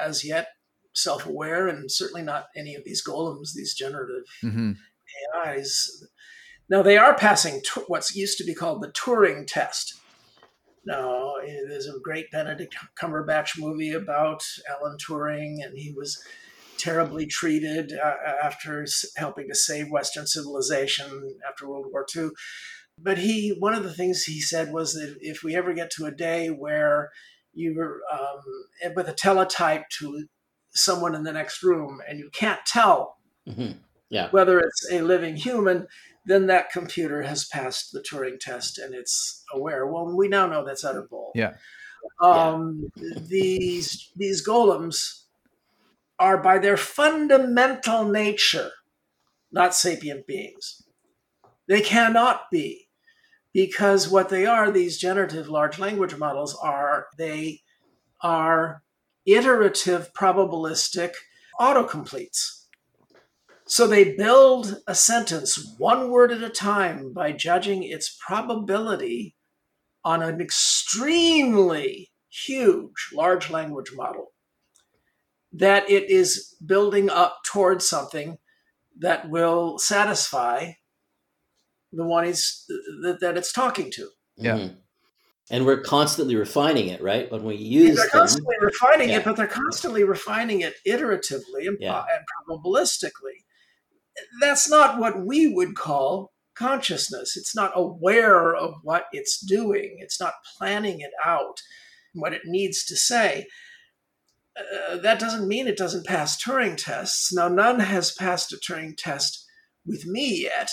[0.00, 0.48] as yet
[0.94, 4.72] self aware, and certainly not any of these golems, these generative mm-hmm.
[5.36, 6.04] AIs.
[6.68, 9.94] Now, they are passing t- what's used to be called the Turing test.
[10.88, 11.34] Now,
[11.68, 16.18] there's a great Benedict Cumberbatch movie about Alan Turing, and he was
[16.78, 22.30] terribly treated uh, after helping to save Western civilization after World War II.
[22.96, 26.06] But he, one of the things he said was that if we ever get to
[26.06, 27.10] a day where
[27.52, 30.26] you were um, with a teletype to
[30.70, 33.72] someone in the next room and you can't tell mm-hmm.
[34.08, 34.30] yeah.
[34.30, 35.86] whether it's a living human,
[36.28, 39.86] then that computer has passed the Turing test and it's aware.
[39.86, 41.32] Well, we now know that's utter bull.
[41.34, 41.54] Yeah.
[42.20, 43.18] Um, yeah.
[43.26, 45.24] these these golems
[46.18, 48.70] are by their fundamental nature
[49.50, 50.82] not sapient beings.
[51.66, 52.88] They cannot be
[53.52, 57.62] because what they are, these generative large language models are, they
[58.22, 58.82] are
[59.26, 61.12] iterative probabilistic
[61.60, 62.57] autocompletes.
[63.68, 69.36] So they build a sentence one word at a time by judging its probability
[70.02, 74.32] on an extremely huge large language model
[75.52, 78.38] that it is building up towards something
[78.98, 80.72] that will satisfy
[81.92, 82.64] the one he's
[83.02, 84.08] that, that it's talking to.
[84.36, 84.56] Yeah.
[84.56, 84.74] Mm-hmm.
[85.50, 87.30] And we're constantly refining it, right?
[87.30, 89.18] When we use they're them, constantly refining yeah.
[89.18, 92.02] it, but they're constantly refining it iteratively and, yeah.
[92.14, 93.44] and probabilistically.
[94.40, 97.36] That's not what we would call consciousness.
[97.36, 99.96] It's not aware of what it's doing.
[100.00, 101.60] It's not planning it out,
[102.14, 103.46] what it needs to say.
[104.58, 107.32] Uh, that doesn't mean it doesn't pass Turing tests.
[107.32, 109.46] Now, none has passed a Turing test
[109.86, 110.70] with me yet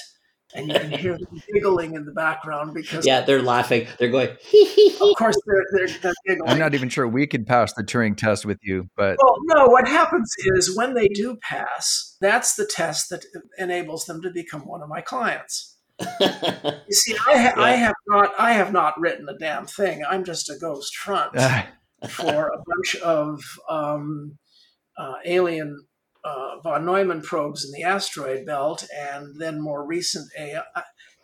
[0.55, 3.87] and you can hear them giggling in the background because yeah, they're laughing.
[3.99, 4.29] They're going.
[5.01, 6.49] of course, they're, they're, they're, giggling.
[6.49, 9.65] I'm not even sure we could pass the Turing test with you, but well, no.
[9.67, 13.25] What happens is when they do pass, that's the test that
[13.57, 15.75] enables them to become one of my clients.
[16.19, 17.61] you see, I, ha- Yeah.
[17.61, 20.03] I have not I have not written a damn thing.
[20.07, 21.33] I'm just a ghost front
[22.09, 24.37] for a bunch of um,
[24.97, 25.85] uh, alien
[26.25, 30.61] uh, von Neumann probes in the asteroid belt, and then more recent AI,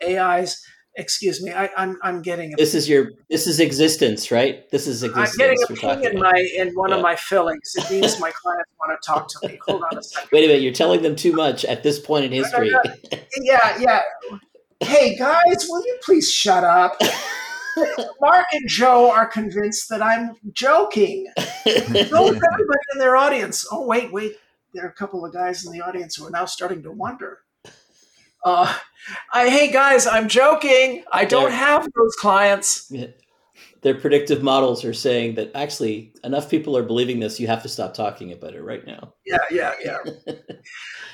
[0.05, 0.61] AIs.
[0.97, 4.69] Excuse me, I, I'm I'm getting a this is your this is existence, right?
[4.71, 5.31] This is existence.
[5.31, 6.97] I'm getting a ping in my in one Yeah.
[6.97, 7.71] of my fillings.
[7.75, 9.57] It means my clients want to talk to me.
[9.67, 10.29] Hold on a second.
[10.33, 12.71] Wait a minute, you're telling them too much at this point in history.
[13.41, 14.01] Yeah, yeah.
[14.81, 16.97] Hey guys, will you please shut up?
[18.21, 21.27] Mark and Joe are convinced that I'm joking.
[21.37, 23.65] So is everybody in their audience.
[23.71, 24.35] Oh wait, wait.
[24.73, 27.39] There are a couple of guys in the audience who are now starting to wonder.
[28.43, 28.73] Uh,
[29.33, 31.03] I, hey guys, I'm joking.
[31.11, 32.91] I don't have those clients.
[33.81, 37.69] Their predictive models are saying that actually enough people are believing this, you have to
[37.69, 39.13] stop talking about it right now.
[39.25, 39.97] Yeah, yeah, yeah.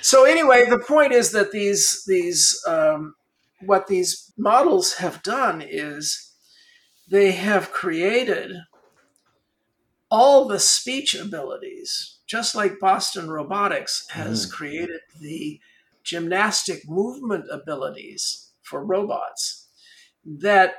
[0.02, 3.16] so anyway, the point is that these these um,
[3.62, 6.34] what these models have done is
[7.10, 8.52] they have created
[10.10, 14.52] all the speech abilities, just like Boston Robotics has Mm.
[14.52, 15.60] created the
[16.04, 19.68] gymnastic movement abilities for robots
[20.26, 20.76] that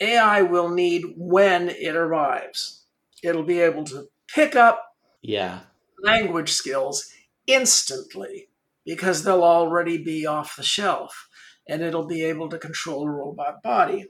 [0.00, 2.86] AI will need when it arrives.
[3.22, 5.60] It'll be able to pick up Yeah.
[6.02, 7.12] language skills
[7.46, 8.48] instantly
[8.84, 11.28] because they'll already be off the shelf
[11.68, 14.06] and it'll be able to control a robot body.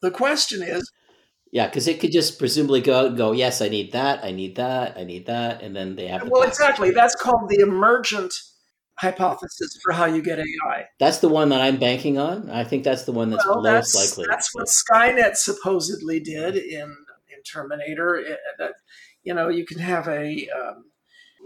[0.00, 0.90] The question is
[1.50, 4.32] Yeah, because it could just presumably go out and go, yes, I need that, I
[4.32, 7.60] need that, I need that, and then they have the well, exactly, that's called the
[7.60, 8.34] emergent
[8.98, 10.86] hypothesis for how you get AI.
[10.98, 12.50] That's the one that I'm banking on.
[12.50, 14.26] I think that's the one that's well, most that's, likely.
[14.28, 18.16] that's what Skynet supposedly did in, in Terminator.
[18.16, 18.72] It- that,
[19.22, 20.84] you know, you can have a um,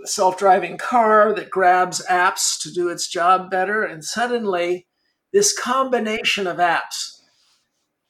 [0.04, 4.86] self-driving car that grabs apps to do its job better, and suddenly
[5.32, 7.21] this combination of apps,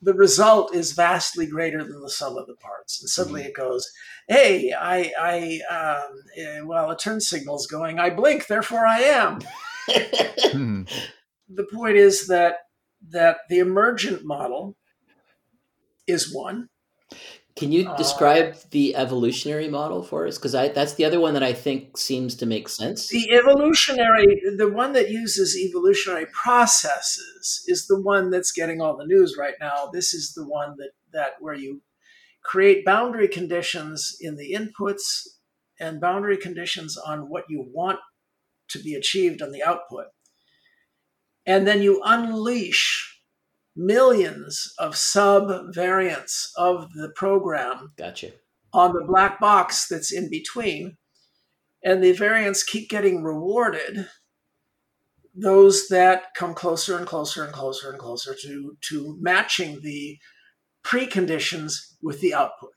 [0.03, 3.01] the result is vastly greater than the sum of the parts.
[3.01, 3.89] And suddenly it goes,
[4.29, 7.99] "Hey, I, I, um, eh, well, a turn signal's going.
[7.99, 9.41] I blink, therefore I am."
[10.51, 10.83] hmm.
[11.49, 12.57] the point is that
[13.11, 14.77] that the emergent model
[16.07, 16.69] is one.
[17.55, 20.39] Can you Uh, describe the evolutionary model for us?
[20.39, 23.09] Because that's the other one that I think seems to make sense.
[23.09, 29.07] The evolutionary, the one that uses evolutionary processes, is the one that's getting all the
[29.07, 29.91] news right now.
[29.93, 31.83] This is the one that that where you
[32.43, 35.29] create boundary conditions in the inputs
[35.79, 38.01] and boundary conditions on what you want
[38.69, 40.07] to be achieved on the output,
[41.45, 43.12] and then you unleash
[43.75, 48.33] millions of sub variants of the program Gotcha.
[48.73, 50.97] on the black box that's in between,
[51.83, 54.07] and the variants keep getting rewarded.
[55.35, 60.19] Those that come closer and closer and closer and closer to, to matching the
[60.85, 62.73] preconditions with the output.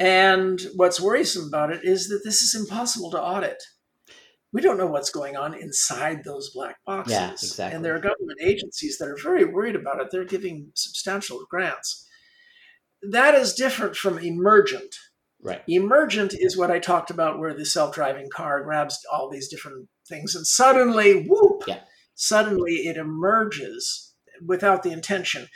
[0.00, 3.62] And what's worrisome about it is that this is impossible to audit.
[4.52, 7.12] We don't know what's going on inside those black boxes.
[7.12, 7.76] Yeah, exactly.
[7.76, 10.08] And there are government agencies that are very worried about it.
[10.10, 12.06] They're giving substantial grants.
[13.02, 14.94] That is different from emergent.
[15.42, 15.62] Right.
[15.68, 20.34] Emergent is what I talked about, where the self-driving car grabs all these different things,
[20.34, 21.62] and suddenly, whoop!
[21.66, 21.80] Yeah.
[22.14, 25.46] Suddenly, it emerges without the intention.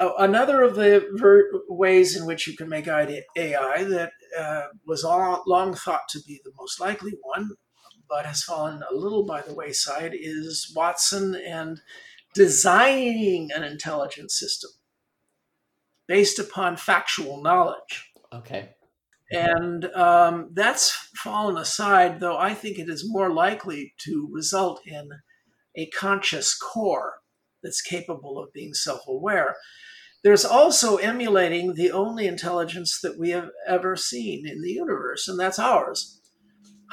[0.00, 5.02] Uh, another of the ver- ways in which you can make AI that uh, was
[5.04, 7.50] all, long thought to be the most likely one,
[8.08, 11.80] but has fallen a little by the wayside, is Watson and
[12.34, 14.70] designing an intelligent system
[16.06, 18.10] based upon factual knowledge.
[18.32, 18.70] Okay.
[19.30, 25.08] And um, that's fallen aside, though I think it is more likely to result in
[25.76, 27.14] a conscious core
[27.62, 29.56] that's capable of being self aware.
[30.22, 35.38] There's also emulating the only intelligence that we have ever seen in the universe, and
[35.38, 36.20] that's ours.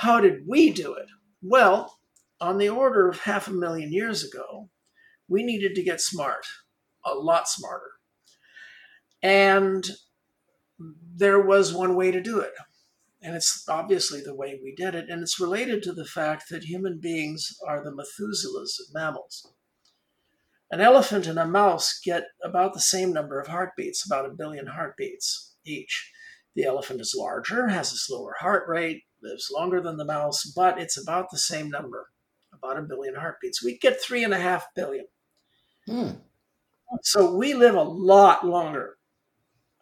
[0.01, 1.05] How did we do it?
[1.43, 1.99] Well,
[2.39, 4.67] on the order of half a million years ago,
[5.27, 6.43] we needed to get smart,
[7.05, 7.91] a lot smarter.
[9.21, 9.85] And
[11.15, 12.53] there was one way to do it.
[13.21, 15.07] And it's obviously the way we did it.
[15.07, 19.53] And it's related to the fact that human beings are the Methuselahs of mammals.
[20.71, 24.65] An elephant and a mouse get about the same number of heartbeats, about a billion
[24.65, 26.11] heartbeats each.
[26.55, 30.79] The elephant is larger, has a slower heart rate, lives longer than the mouse, but
[30.79, 32.07] it's about the same number,
[32.53, 33.63] about a billion heartbeats.
[33.63, 35.05] We get three and a half billion.
[35.87, 36.09] Hmm.
[37.03, 38.97] So we live a lot longer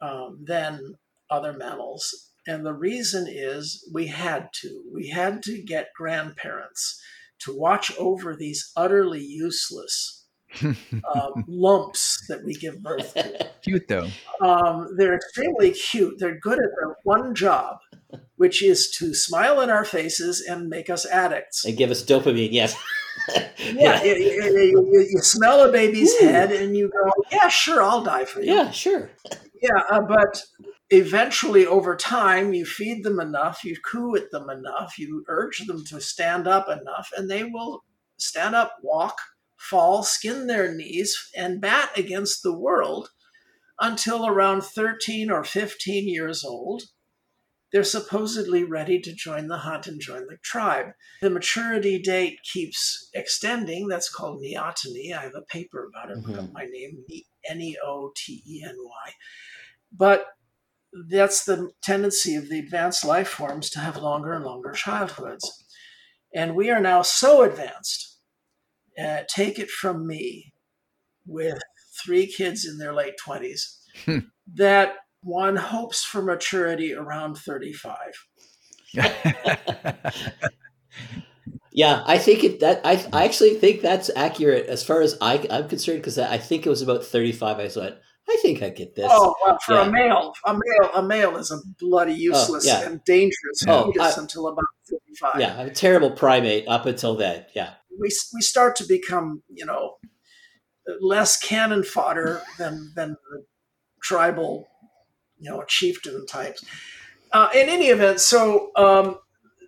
[0.02, 0.96] um, than
[1.30, 2.32] other mammals.
[2.48, 4.84] And the reason is we had to.
[4.94, 7.02] We had to get grandparents
[7.40, 10.19] to watch over these utterly useless
[10.64, 13.50] um, lumps that we give birth to.
[13.62, 14.08] Cute though.
[14.42, 16.20] Um, they're extremely cute.
[16.20, 17.78] They're good at their one job,
[18.38, 21.66] which is to smile in our faces and make us addicts.
[21.66, 22.50] and give us dopamine.
[22.52, 22.76] Yes.
[23.74, 26.26] Yeah, you, you- you- you smell a baby's Ooh.
[26.28, 28.72] head and you go, "Yeah, sure, I'll die for you." Yeah.
[28.72, 29.10] Sure.
[29.62, 30.42] Yeah, uh, but
[30.90, 35.84] eventually, over time, you feed them enough, you coo at them enough, you urge them
[35.88, 37.84] to stand up enough, and they will
[38.18, 39.18] stand up, walk,
[39.60, 43.10] fall, skin their knees, and bat against the world
[43.80, 46.84] until around 13 or 15 years old.
[47.72, 50.88] They're supposedly ready to join the hunt and join the tribe.
[51.22, 53.88] The maturity date keeps extending.
[53.88, 55.16] That's called neoteny.
[55.16, 56.18] I have a paper about it.
[56.18, 56.54] Look up mm-hmm.
[56.54, 57.04] my name,
[57.48, 59.12] N E O T E N Y.
[59.96, 60.26] But
[61.10, 65.66] that's the tendency of the advanced life forms to have longer and longer childhoods.
[66.34, 68.19] And we are now so advanced,
[69.02, 70.54] uh, take it from me,
[71.26, 71.60] with
[72.04, 74.20] three kids in their late 20s, Hmm.
[74.56, 77.98] that one hopes for maturity around 35.
[81.72, 85.46] Yeah, I think it that I I actually think that's accurate as far as I
[85.50, 87.60] I'm concerned because I think it was about 35.
[87.60, 89.06] I thought I think I get this.
[89.10, 89.88] Oh, well, for Yeah.
[89.88, 92.82] a male, a male, a male is a bloody useless yeah.
[92.82, 95.40] and dangerous Oh, I- until about 35.
[95.40, 97.46] yeah, I'm a terrible primate up until then.
[97.56, 97.74] Yeah.
[98.00, 99.96] We we start to become you know
[101.02, 103.46] less cannon fodder than than the
[104.02, 104.68] tribal
[105.38, 106.64] you know chieftain types.
[107.32, 109.18] Uh, in any event, so um,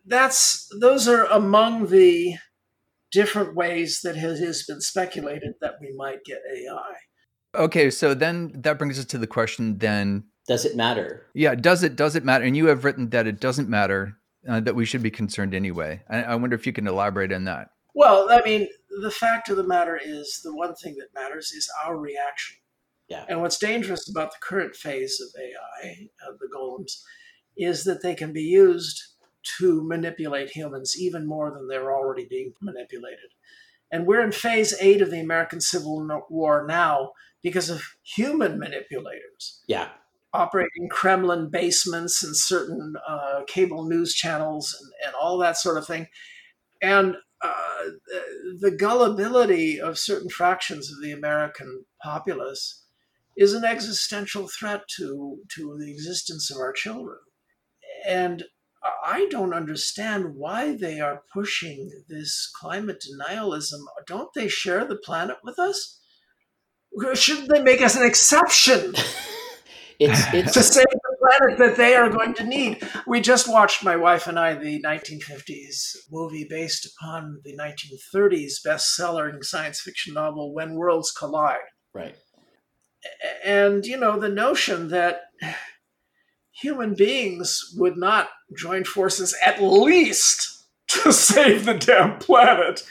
[0.06, 2.36] that's those are among the
[3.12, 6.94] different ways that has, has been speculated that we might get AI.
[7.56, 11.28] okay, so then that brings us to the question then Does it matter?
[11.34, 12.46] Yeah, does it does it matter?
[12.46, 14.18] And you have written that it doesn't matter
[14.50, 16.02] uh, that we should be concerned anyway.
[16.10, 17.70] I, I wonder if you can elaborate on that.
[17.94, 18.68] Well, I mean,
[19.02, 22.58] the fact of the matter is the one thing that matters is our reaction.
[23.08, 23.26] Yeah.
[23.28, 27.02] And what's dangerous about the current phase of AI, uh, the golems,
[27.58, 29.02] is that they can be used
[29.60, 33.32] to manipulate humans even more than they're already being manipulated.
[33.92, 37.12] And we're in phase eight of the American Civil War now
[37.44, 39.90] because of human manipulators Yeah.
[40.34, 45.86] operating Kremlin basements and certain uh, cable news channels and, and all that sort of
[45.86, 46.08] thing.
[46.82, 47.84] And uh,
[48.60, 52.84] the, gullibility of certain fractions of the American populace
[53.36, 57.18] is an existential threat to, to the existence of our children.
[58.06, 58.44] And
[59.04, 63.80] I don't understand why they are pushing this climate denialism.
[64.06, 66.00] Don't they share the planet with us?
[67.14, 68.94] Shouldn't they make us an exception?
[70.04, 72.88] It's to it's save the planet that they are going to need.
[73.06, 79.42] We just watched, my wife and I, the 1950s movie based upon the 1930s best-selling
[79.42, 81.58] science fiction novel When Worlds Collide.
[81.94, 82.16] right.
[83.44, 85.22] And, you know, the notion that
[86.52, 92.84] human beings would not join forces at least to save the damn planet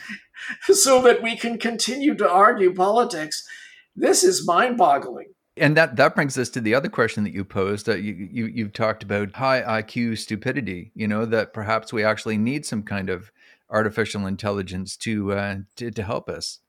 [0.68, 3.46] so that we can continue to argue politics.
[3.94, 5.32] This is mind-boggling.
[5.60, 7.86] And that that brings us to the other question that you posed.
[7.86, 10.90] Uh, you, you you've talked about high IQ stupidity.
[10.94, 13.30] You know that perhaps we actually need some kind of
[13.68, 16.60] artificial intelligence to uh, to, to help us.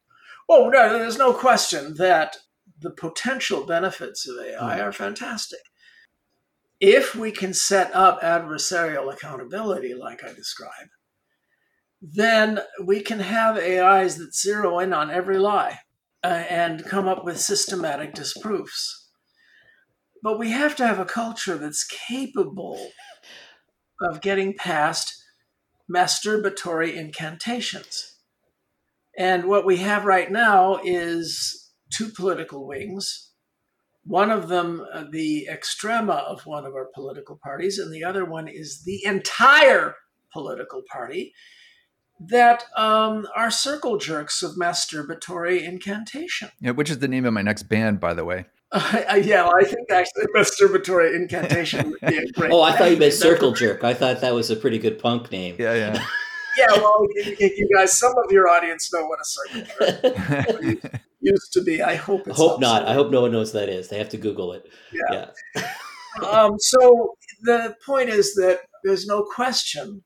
[0.49, 2.35] Oh no, there's no question that
[2.81, 5.61] the potential benefits of AI are fantastic.
[6.81, 10.89] If we can set up adversarial accountability, like I described,
[12.01, 15.79] then we can have AIs that zero in on every lie
[16.23, 19.09] uh, and come up with systematic disproofs.
[20.23, 22.91] But we have to have a culture that's capable
[24.01, 25.23] of getting past
[25.91, 28.17] masturbatory incantations.
[29.17, 33.31] And what we have right now is two political wings.
[34.03, 38.25] One of them, uh, the extrema of one of our political parties, and the other
[38.25, 39.95] one is the entire
[40.31, 41.33] political party
[42.29, 46.49] that um, are circle jerks of masturbatory incantation.
[46.59, 48.45] Yeah, which is the name of my next band, by the way.
[48.73, 52.53] Uh, yeah, well, I think actually masturbatory incantation would be a great.
[52.53, 53.83] Oh, I thought you meant circle jerk.
[53.83, 55.57] I thought that was a pretty good punk name.
[55.59, 56.05] Yeah, yeah.
[56.57, 61.51] Yeah, well, you, you guys, some of your audience know what a circle jerk used
[61.51, 61.81] to be.
[61.81, 62.83] I hope it's hope not.
[62.83, 62.89] obsolete.
[62.89, 63.89] I hope no one knows what that is.
[63.89, 64.65] They have to Google it.
[64.93, 65.31] Yeah.
[65.53, 66.29] Yeah.
[66.29, 70.01] um, so the point is that there's no question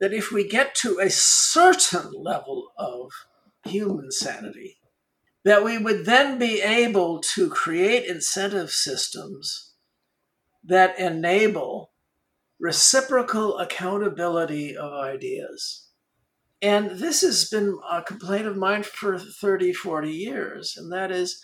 [0.00, 3.12] that if we get to a certain level of
[3.64, 4.78] human sanity,
[5.44, 9.74] that we would then be able to create incentive systems
[10.64, 11.92] that enable
[12.58, 15.88] reciprocal accountability of ideas.
[16.62, 21.42] And this has been a complaint of mine for 30, 40 years, and that is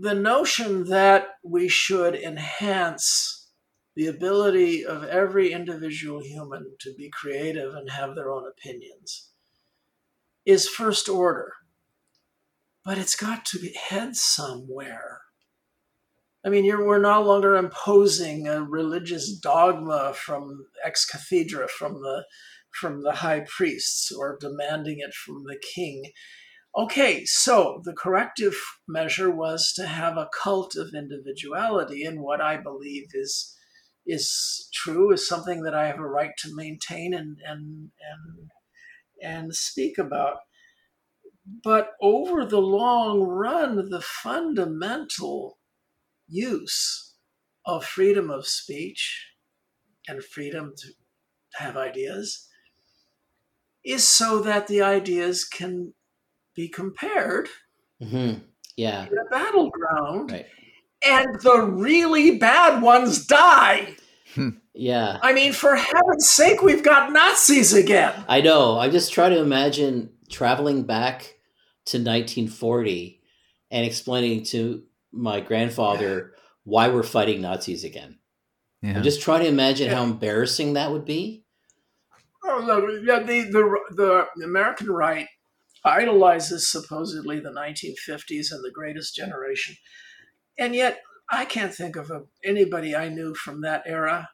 [0.00, 3.41] the notion that we should enhance
[3.94, 9.30] the ability of every individual human to be creative and have their own opinions
[10.46, 11.52] is first order.
[12.84, 15.20] But it's got to head somewhere.
[16.44, 22.24] I mean, we're no longer imposing a religious dogma from ex cathedra, from the
[22.80, 26.10] from the high priests, or demanding it from the king.
[26.76, 28.54] Okay, so the corrective
[28.88, 33.56] measure was to have a cult of individuality, and what I believe is
[34.06, 38.50] is true is something that I have a right to maintain and and and
[39.22, 40.38] and speak about.
[41.64, 45.58] But over the long run, the fundamental
[46.28, 47.14] use
[47.66, 49.32] of freedom of speech
[50.08, 50.88] and freedom to
[51.54, 52.48] have ideas
[53.84, 55.92] is so that the ideas can
[56.54, 57.48] be compared
[58.02, 58.38] mm-hmm.
[58.76, 60.46] yeah in a battleground right.
[61.06, 63.96] And the really bad ones die
[64.74, 69.28] yeah i mean for heaven's sake we've got nazis again i know i just try
[69.28, 71.22] to imagine traveling back
[71.84, 73.20] to 1940
[73.70, 74.82] and explaining to
[75.12, 76.32] my grandfather
[76.64, 78.18] why we're fighting nazis again
[78.80, 78.96] yeah.
[78.96, 79.96] i'm just trying to imagine yeah.
[79.96, 81.44] how embarrassing that would be
[82.44, 85.28] oh, no, yeah, the, the, the american right
[85.84, 89.76] idolizes supposedly the 1950s and the greatest generation.
[90.58, 91.00] And yet,
[91.30, 94.30] I can't think of a, anybody I knew from that era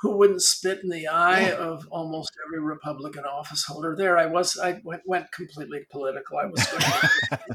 [0.00, 1.56] who wouldn't spit in the eye yeah.
[1.56, 3.94] of almost every Republican office holder.
[3.96, 4.58] There, I was.
[4.58, 6.38] I went, went completely political.
[6.38, 6.66] I was.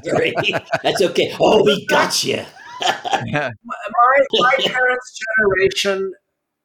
[0.82, 1.34] That's okay.
[1.40, 2.44] Oh, we got you.
[2.82, 6.12] my, my parents' generation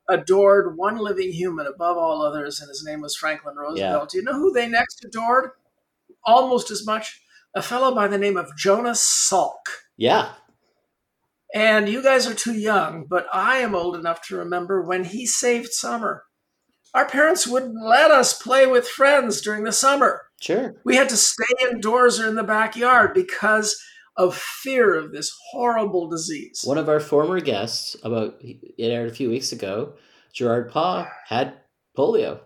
[0.09, 4.03] adored one living human above all others, and his name was Franklin Roosevelt.
[4.03, 4.07] Yeah.
[4.11, 5.51] Do you know who they next adored?
[6.23, 7.21] almost as much
[7.55, 9.59] a fellow by the name of Jonas Salk.
[9.97, 10.33] Yeah.
[11.53, 15.25] And you guys are too young, but I am old enough to remember when he
[15.25, 16.23] saved summer.
[16.93, 20.23] Our parents wouldn't let us play with friends during the summer.
[20.41, 20.75] Sure.
[20.83, 23.81] We had to stay indoors or in the backyard because
[24.17, 26.61] of fear of this horrible disease.
[26.63, 29.93] One of our former guests, about it aired a few weeks ago,
[30.33, 31.53] Gerard Paw had
[31.97, 32.41] polio,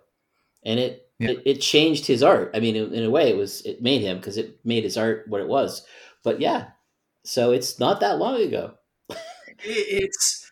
[0.63, 1.31] and it yeah.
[1.31, 2.51] it, it, changed his art.
[2.53, 4.97] I mean, in, in, a way, it was it made him because it made his
[4.97, 5.85] art what it was.
[6.23, 6.69] But yeah,
[7.23, 8.75] so it's not that long ago.
[9.63, 10.51] It's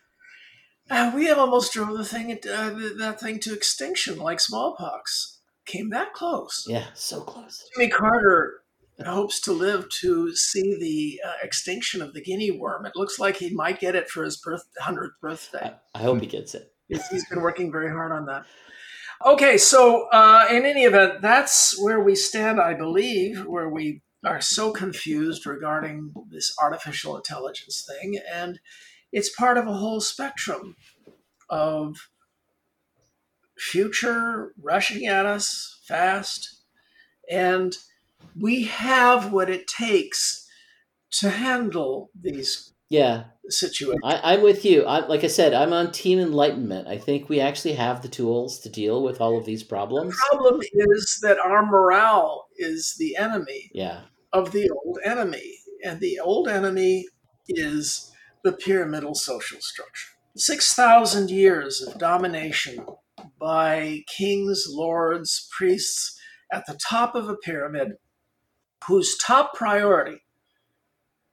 [0.90, 5.40] uh, we have almost drove the thing uh, that thing to extinction, like smallpox.
[5.66, 6.66] Came that close.
[6.68, 7.66] Yeah, so close.
[7.74, 8.64] Jimmy Carter
[9.02, 12.86] hopes to live to see the uh, extinction of the guinea worm.
[12.86, 15.72] It looks like he might get it for his birth, 100th birthday.
[15.94, 16.72] I, I hope he gets it.
[16.88, 18.44] he's been working very hard on that.
[19.24, 24.40] Okay, so uh, in any event, that's where we stand, I believe, where we are
[24.40, 28.18] so confused regarding this artificial intelligence thing.
[28.32, 28.60] And
[29.14, 30.74] it's part of a whole spectrum
[31.48, 32.08] of
[33.56, 36.62] future rushing at us fast.
[37.30, 37.76] And
[38.38, 40.48] we have what it takes
[41.20, 44.00] to handle these yeah situation.
[44.02, 44.84] I, am with you.
[44.84, 46.88] I, like I said, I'm on team enlightenment.
[46.88, 50.12] I think we actually have the tools to deal with all of these problems.
[50.12, 54.00] The problem is that our morale is the enemy yeah.
[54.32, 55.58] of the old enemy.
[55.84, 57.06] And the old enemy
[57.48, 58.10] is
[58.44, 60.10] the pyramidal social structure.
[60.36, 62.84] 6,000 years of domination
[63.40, 66.18] by kings, lords, priests
[66.52, 67.92] at the top of a pyramid
[68.86, 70.20] whose top priority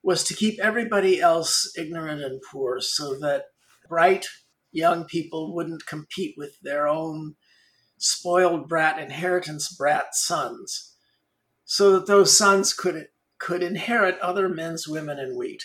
[0.04, 3.46] was to keep everybody else ignorant and poor so that
[3.88, 4.26] bright
[4.72, 7.36] young people wouldn't compete with their own
[7.98, 10.96] spoiled brat inheritance brat sons
[11.66, 13.08] so that those sons could
[13.38, 15.64] could inherit other men's women and wheat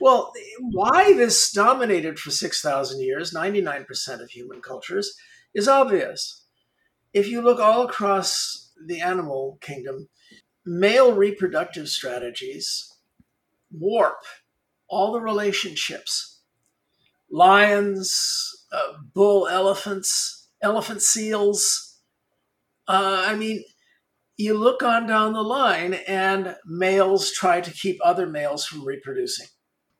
[0.00, 5.16] well why this dominated for 6000 years 99% of human cultures
[5.54, 6.44] is obvious
[7.12, 10.08] if you look all across the animal kingdom
[10.64, 12.92] male reproductive strategies
[13.70, 14.18] warp
[14.88, 16.36] all the relationships
[17.30, 22.00] lions, uh, bull elephants, elephant seals.
[22.88, 23.64] Uh, I mean,
[24.36, 29.46] you look on down the line, and males try to keep other males from reproducing.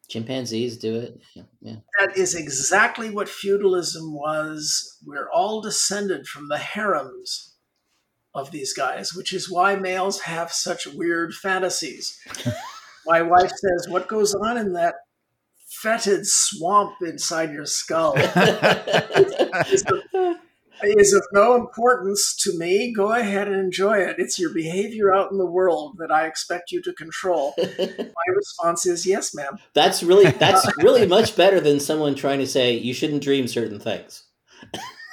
[0.09, 1.21] Chimpanzees do it.
[1.35, 1.77] Yeah, yeah.
[1.99, 4.99] That is exactly what feudalism was.
[5.05, 7.55] We're all descended from the harems
[8.35, 12.21] of these guys, which is why males have such weird fantasies.
[13.07, 14.95] my wife says, "What goes on in that
[15.83, 19.35] fetid swamp inside your skull?" it's,
[19.73, 20.37] it's, a,
[20.83, 22.93] is of no importance to me.
[22.93, 24.17] Go ahead and enjoy it.
[24.19, 27.55] It's your behavior out in the world that I expect you to control.
[27.79, 29.59] My response is yes, ma'am.
[29.75, 33.81] That's really that's really much better than someone trying to say you shouldn't dream certain
[33.81, 34.25] things.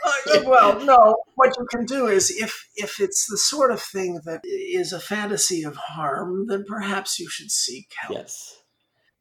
[0.06, 1.16] Uh, well, no.
[1.36, 5.00] What you can do is, if if it's the sort of thing that is a
[5.00, 8.18] fantasy of harm, then perhaps you should seek help.
[8.18, 8.58] Yes.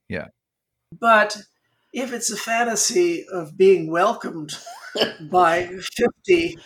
[0.08, 0.26] Yeah.
[1.00, 1.38] But
[1.92, 4.52] if it's a fantasy of being welcomed
[5.30, 5.70] by
[6.26, 6.56] 50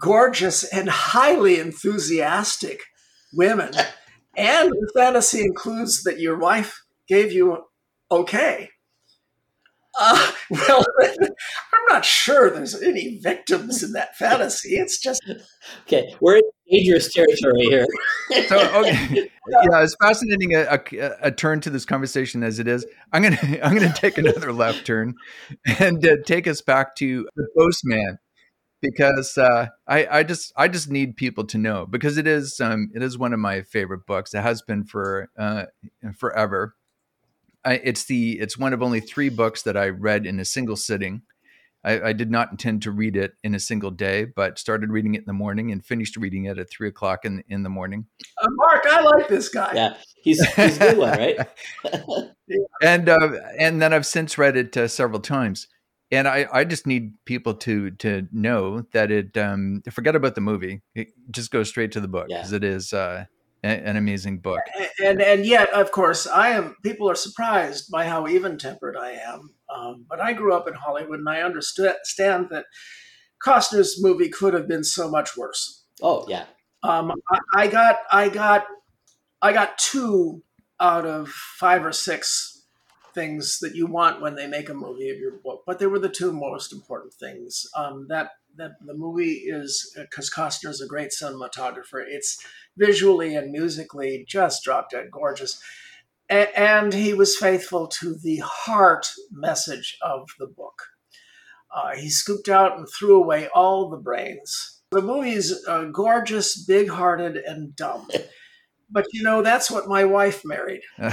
[0.00, 2.82] gorgeous and highly enthusiastic
[3.32, 3.72] women,
[4.36, 7.64] and the fantasy includes that your wife gave you
[8.10, 8.70] okay.
[9.98, 14.76] Uh, well, I'm not sure there's any victims in that fantasy.
[14.76, 15.22] It's just
[15.86, 16.14] okay.
[16.20, 17.86] We're in dangerous territory here.
[18.48, 19.30] so okay,
[19.70, 23.38] yeah, as fascinating a, a, a, turn to this conversation as it is, I'm gonna
[23.62, 25.14] I'm gonna take another left turn
[25.78, 28.18] and uh, take us back to the postman
[28.80, 32.90] because uh, I I just I just need people to know because it is um
[32.94, 34.34] it is one of my favorite books.
[34.34, 35.66] It has been for uh,
[36.16, 36.74] forever
[37.66, 40.76] I, it's the it's one of only three books that I read in a single
[40.76, 41.22] sitting.
[41.86, 45.14] I, I, did not intend to read it in a single day, but started reading
[45.14, 48.06] it in the morning and finished reading it at three o'clock in in the morning.
[48.42, 49.72] Uh, Mark, I like this guy.
[49.74, 51.38] Yeah, he's he's a good one, right?
[52.82, 55.68] and uh, and then I've since read it uh, several times,
[56.10, 60.40] and I I just need people to to know that it um forget about the
[60.40, 62.56] movie, it just goes straight to the book because yeah.
[62.56, 63.26] it is uh
[63.66, 64.60] an amazing book.
[65.04, 66.76] And and yet, of course, I am.
[66.82, 69.50] People are surprised by how even tempered I am.
[69.74, 72.66] Um, but I grew up in Hollywood, and I understand that
[73.44, 75.84] Costner's movie could have been so much worse.
[76.02, 76.46] Oh yeah.
[76.82, 78.66] Um, I, I got I got
[79.42, 80.42] I got two
[80.80, 82.64] out of five or six
[83.14, 85.98] things that you want when they make a movie of your book, but they were
[85.98, 87.66] the two most important things.
[87.74, 92.04] Um, that that the movie is because Costner is a great cinematographer.
[92.06, 92.38] It's
[92.76, 95.60] visually and musically just drop dead gorgeous.
[96.30, 100.82] A- and he was faithful to the heart message of the book.
[101.74, 104.80] Uh, he scooped out and threw away all the brains.
[104.90, 108.08] The movie's uh, gorgeous, big hearted, and dumb.
[108.88, 110.82] But you know, that's what my wife married.
[110.98, 111.08] uh,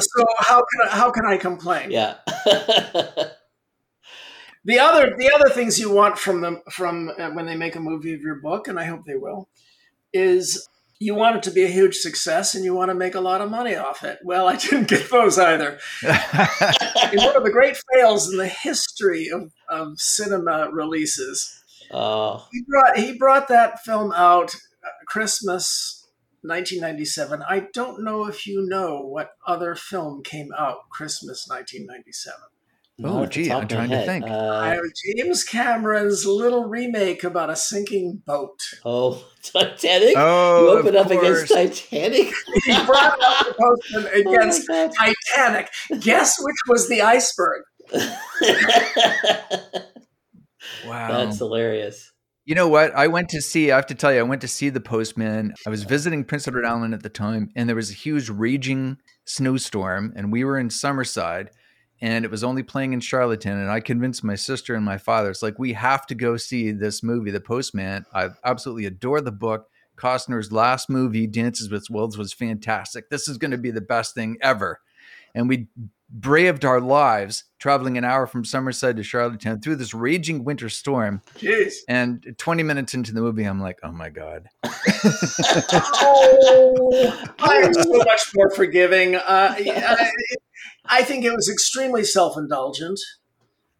[0.00, 1.90] so how can I, how can I complain?
[1.90, 2.16] Yeah.
[4.64, 7.80] The other the other things you want from them from uh, when they make a
[7.80, 9.48] movie of your book, and I hope they will,
[10.12, 10.68] is
[11.02, 13.40] you want it to be a huge success and you want to make a lot
[13.40, 14.18] of money off it.
[14.22, 15.80] Well, I didn't get those either.
[16.02, 21.60] one of the great fails in the history of, of cinema releases.
[21.90, 22.46] Oh.
[22.52, 26.08] He brought he brought that film out uh, Christmas
[26.42, 27.42] 1997.
[27.48, 32.38] I don't know if you know what other film came out Christmas 1997.
[33.04, 34.24] Oh, gee, I'm trying to think.
[34.28, 38.60] Uh, James Cameron's little remake about a sinking boat.
[38.84, 40.14] Oh, Titanic!
[40.16, 41.50] Oh, you open up course.
[41.50, 42.32] against Titanic.
[42.64, 45.70] he brought up the postman oh against oh Titanic.
[46.00, 47.62] Guess which was the iceberg?
[50.86, 52.12] wow, that's hilarious.
[52.44, 52.94] You know what?
[52.94, 53.70] I went to see.
[53.70, 55.54] I have to tell you, I went to see the Postman.
[55.66, 58.98] I was visiting Prince Edward Island at the time, and there was a huge raging
[59.24, 61.48] snowstorm, and we were in Summerside
[62.02, 63.58] and it was only playing in Charlottetown.
[63.58, 66.72] And I convinced my sister and my father, it's like, we have to go see
[66.72, 68.04] this movie, The Postman.
[68.12, 69.68] I absolutely adore the book.
[69.96, 73.08] Costner's last movie, Dances with Wolves, was fantastic.
[73.08, 74.80] This is going to be the best thing ever.
[75.32, 75.68] And we
[76.10, 81.22] braved our lives traveling an hour from Summerside to Charlottetown through this raging winter storm.
[81.38, 81.76] Jeez.
[81.88, 84.48] And 20 minutes into the movie, I'm like, oh my God.
[84.64, 84.74] oh,
[87.38, 89.14] I am so much more forgiving.
[89.14, 89.20] Uh,
[89.58, 90.10] I,
[90.86, 93.00] I think it was extremely self indulgent.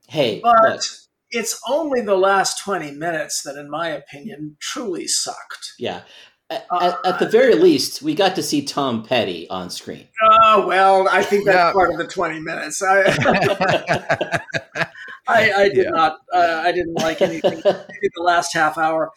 [0.09, 0.83] Hey, but look.
[1.31, 5.73] it's only the last 20 minutes that, in my opinion, truly sucked.
[5.79, 6.03] Yeah.
[6.51, 10.09] At, uh, at, the very least, we got to see Tom Petty on screen.
[10.23, 11.73] Oh well, I think that's yeah.
[11.73, 12.83] part of the twenty minutes.
[12.83, 13.05] I,
[15.27, 15.91] I, I, did yeah.
[15.91, 16.19] not.
[16.31, 17.63] Uh, I didn't like anything.
[17.65, 19.13] Maybe the last half hour,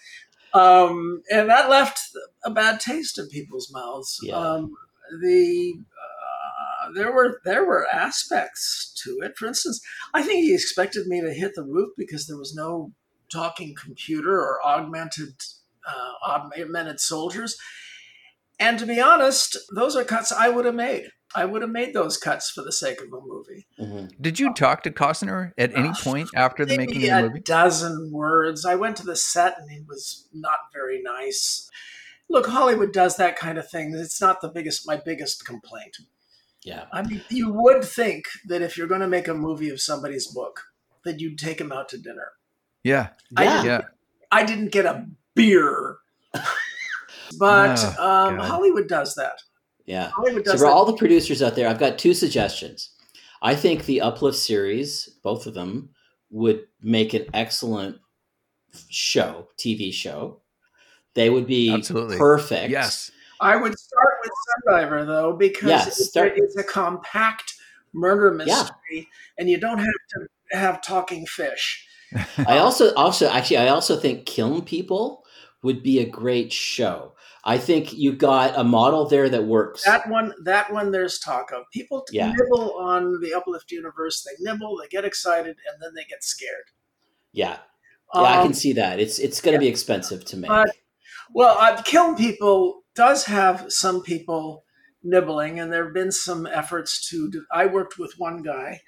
[0.53, 1.99] um, and that left
[2.45, 4.17] a bad taste in people's mouths.
[4.23, 4.35] Yeah.
[4.37, 4.71] Um,
[5.21, 5.73] the
[6.93, 9.37] there were there were aspects to it.
[9.37, 9.81] For instance,
[10.13, 12.91] I think he expected me to hit the roof because there was no
[13.31, 15.33] talking computer or augmented
[15.87, 17.57] uh, augmented soldiers.
[18.59, 21.09] And to be honest, those are cuts I would have made.
[21.35, 23.67] I would have made those cuts for the sake of a movie.
[23.79, 24.21] Mm-hmm.
[24.21, 27.39] Did you talk to Costner at any uh, point after the making of the movie?
[27.39, 28.65] A dozen words.
[28.65, 31.69] I went to the set and he was not very nice.
[32.29, 33.93] Look, Hollywood does that kind of thing.
[33.93, 35.97] It's not the biggest, my biggest complaint.
[36.65, 36.85] Yeah.
[36.91, 40.27] I mean, you would think that if you're going to make a movie of somebody's
[40.27, 40.61] book,
[41.05, 42.29] that you'd take them out to dinner.
[42.83, 43.09] Yeah.
[43.39, 43.63] Yeah.
[43.63, 43.81] Yeah.
[44.31, 45.05] I didn't get a
[45.35, 45.97] beer,
[47.39, 49.39] but Oh, um, Hollywood does that.
[49.85, 50.09] Yeah.
[50.09, 50.71] Hollywood So for that.
[50.71, 52.89] all the producers out there, I've got two suggestions.
[53.41, 55.89] I think the Uplift series, both of them,
[56.31, 57.97] would make an excellent
[58.89, 60.41] show, TV show.
[61.13, 62.17] They would be Absolutely.
[62.17, 62.71] perfect.
[62.71, 63.11] Yes.
[63.39, 64.14] I would start
[64.67, 67.53] Sundiver though, because Yeah, it's, start- it's a compact
[67.93, 68.45] murder Yeah.
[68.45, 70.27] mystery, and you don't have to
[70.57, 71.87] have talking fish.
[72.47, 75.25] I also also actually I also think Kiln People
[75.63, 77.13] would be a great show.
[77.43, 79.83] I think you got a model there that works.
[79.83, 82.31] That one, that one, there's talk of people Yeah.
[82.31, 84.23] nibble on the Uplift universe.
[84.23, 86.65] They nibble, they get excited, and then they get scared.
[87.31, 87.57] yeah.
[88.13, 88.99] Yeah, I Um, can see that.
[88.99, 90.47] It's it's going to be expensive to make.
[90.47, 90.69] But
[91.33, 94.63] well, uh, Kiln People does have some people
[95.03, 97.29] nibbling, and there have been some efforts to.
[97.29, 98.81] De- I worked with one guy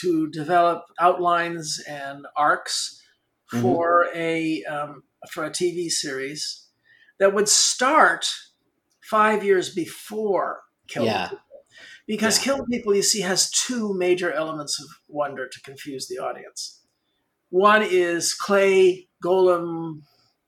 [0.00, 3.00] to develop outlines and arcs
[3.52, 3.62] Mhm.
[3.62, 6.66] for a um, for a TV series
[7.18, 8.26] that would start
[9.02, 11.28] five years before Kiln Yeah.
[11.28, 11.42] People.
[12.06, 12.44] Because Yeah.
[12.54, 16.80] Kiln People, you see, has two major elements of wonder to confuse the audience.
[17.50, 20.02] One is clay golem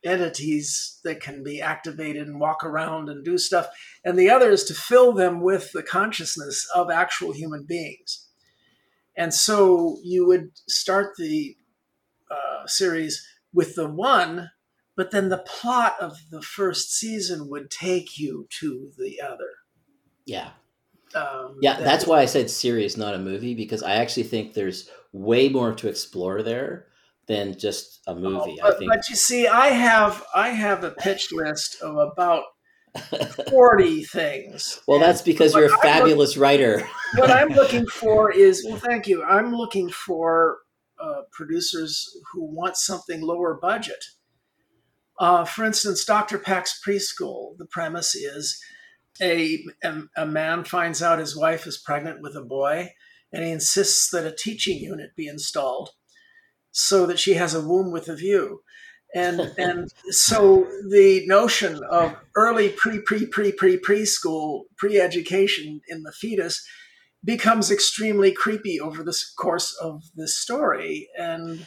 [0.09, 3.69] entities that can be activated and walk around and do stuff,
[4.05, 8.27] and the other is to fill them with the consciousness of actual human beings.
[9.17, 11.57] And so you would start the
[12.31, 14.51] uh, series with the one,
[14.97, 19.51] but then the plot of the first season would take you to the other.
[20.27, 20.51] yeah.
[21.15, 24.53] Um, Yeah, that- that's why I said series, not a movie, because I actually think
[24.53, 26.87] there's way more to explore there
[27.29, 28.61] than just a movie.
[28.61, 28.91] I But, think.
[28.91, 32.45] but you see, I have I have a pitch list of about
[33.51, 34.81] forty things.
[34.89, 36.87] well, that's because you're a I look- fabulous writer.
[37.17, 39.23] what I'm looking for is well, thank you.
[39.23, 40.59] I'm looking for
[41.01, 44.03] uh, producers who want something lower budget.
[45.21, 46.39] Uh, for instance, Dr.
[46.39, 47.57] Pak's preschool.
[47.59, 48.61] The premise is
[49.21, 52.91] a, a a man finds out his wife is pregnant with a boy,
[53.33, 55.91] and he insists that a teaching unit be installed
[56.79, 58.63] so that she has a womb with a view.
[59.15, 66.03] And and so the notion of early pre pre pre pre preschool pre education in
[66.05, 66.67] the fetus
[67.25, 71.09] becomes extremely creepy over the course of this story.
[71.19, 71.67] And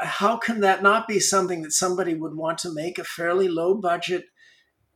[0.00, 3.74] how can that not be something that somebody would want to make a fairly low
[3.74, 4.24] budget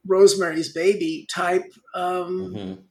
[0.04, 1.72] Rosemary's Baby type?
[1.94, 2.82] Um, Mhm.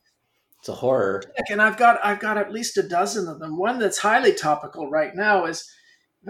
[0.59, 1.21] It's a horror.
[1.49, 3.55] And I've got I've got at least a dozen of them.
[3.57, 5.63] One that's highly topical right now is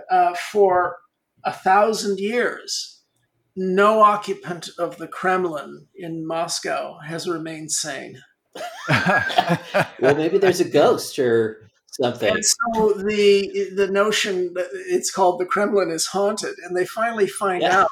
[0.10, 0.98] uh, for
[1.44, 3.02] a thousand years.
[3.56, 8.22] No occupant of the Kremlin in Moscow has remained sane.
[8.90, 12.34] well, maybe there's a ghost or something.
[12.36, 17.28] And so the the notion that it's called the Kremlin is haunted, and they finally
[17.28, 17.82] find Yeah.
[17.84, 17.90] out.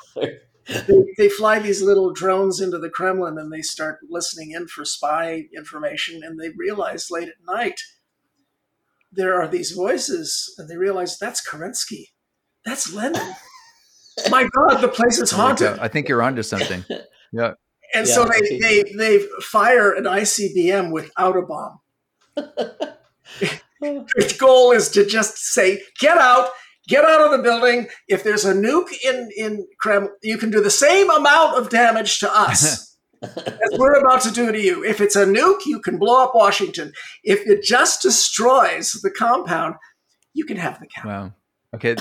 [0.88, 4.86] They, they fly these little drones into the Kremlin, and they start listening in for
[4.86, 7.82] spy information, and they realize late at night
[9.16, 12.08] there are these voices, and they realize that's Kerensky,
[12.66, 13.34] that's Lenin.
[14.30, 15.80] My God, the place is haunted.
[15.80, 16.86] I think you're onto something.
[17.36, 17.54] Yeah.
[17.96, 21.80] And Yeah, so they, they they fire an ICBM without a bomb.
[23.82, 26.50] the goal is to just say, get out,
[26.88, 27.88] get out of the building.
[28.08, 32.20] If there's a nuke in, in Kremlin, you can do the same amount of damage
[32.20, 32.93] to us
[33.24, 34.84] as we're about to do to you.
[34.84, 36.92] If it's a nuke, you can blow up Washington.
[37.24, 39.76] If it just destroys the compound,
[40.34, 41.18] you can have the capital.
[41.26, 41.34] Wow.
[41.76, 41.96] Okay.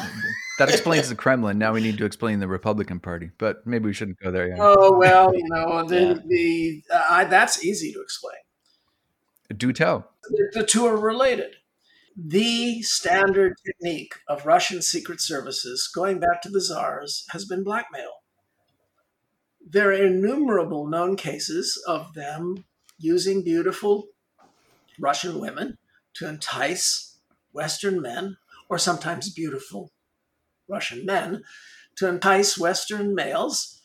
[0.59, 1.59] That explains the Kremlin.
[1.59, 4.59] Now we need to explain the Republican Party, but maybe we shouldn't go there yet.
[4.61, 6.15] Oh, well, you know, the, Yeah.
[6.27, 8.37] the uh, I, that's easy to explain.
[9.57, 10.11] Do tell.
[10.31, 11.57] the, the two are related.
[12.17, 18.11] The standard technique of Russian secret services, going back to the czars, has been blackmail.
[19.69, 22.65] There are innumerable known cases of them
[22.99, 24.09] using beautiful
[24.99, 25.79] Russian women
[26.15, 27.19] to entice
[27.53, 28.37] Western men,
[28.69, 29.93] or sometimes beautiful
[30.69, 31.43] Russian men,
[31.97, 33.81] to entice Western males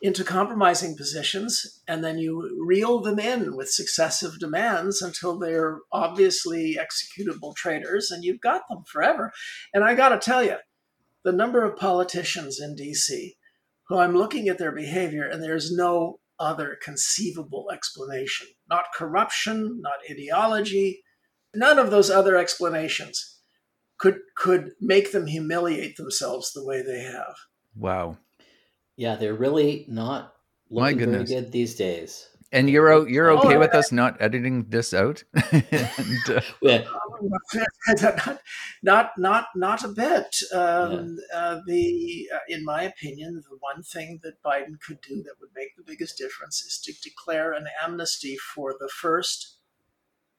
[0.00, 6.76] into compromising positions, and then you reel them in with successive demands until they're obviously
[6.78, 9.32] executable traitors, and you've got them forever.
[9.72, 10.56] And I got to tell you,
[11.22, 13.34] the number of politicians in DC
[13.88, 19.98] who I'm looking at their behavior, and there's no other conceivable explanation not corruption, not
[20.10, 21.02] ideology,
[21.54, 23.38] none of those other explanations
[23.98, 27.34] could could make them humiliate themselves the way they have.
[27.76, 28.18] Wow.
[28.96, 30.34] yeah, they're really not
[30.70, 32.28] My looking very good these days.
[32.54, 33.58] And you're o- you're Oh, okay yeah.
[33.58, 35.24] with us not editing this out?
[35.52, 36.84] and, uh, Yeah,
[37.20, 38.38] not,
[38.82, 40.36] not, not, not a bit.
[40.52, 45.34] Um, uh, the, uh, in my opinion, the one thing that Biden could do that
[45.40, 49.56] would make the biggest difference is to declare an amnesty for the first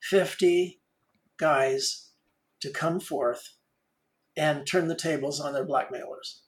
[0.02, 0.80] fifty
[1.38, 2.12] guys
[2.62, 3.56] to come forth
[4.38, 6.44] and turn the tables on their blackmailers.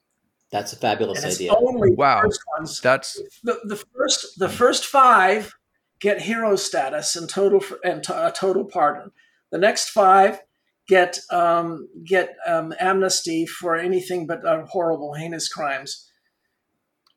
[0.52, 1.54] that's a fabulous And it's idea.
[1.54, 2.22] only Wow.
[2.22, 2.80] the first ones.
[2.82, 5.57] that's The, the first, the first five
[6.00, 9.12] get hero status and total and t- a total pardon.
[9.52, 10.42] The next five
[10.88, 16.10] get um, get um, amnesty for anything but uh, horrible, heinous crimes,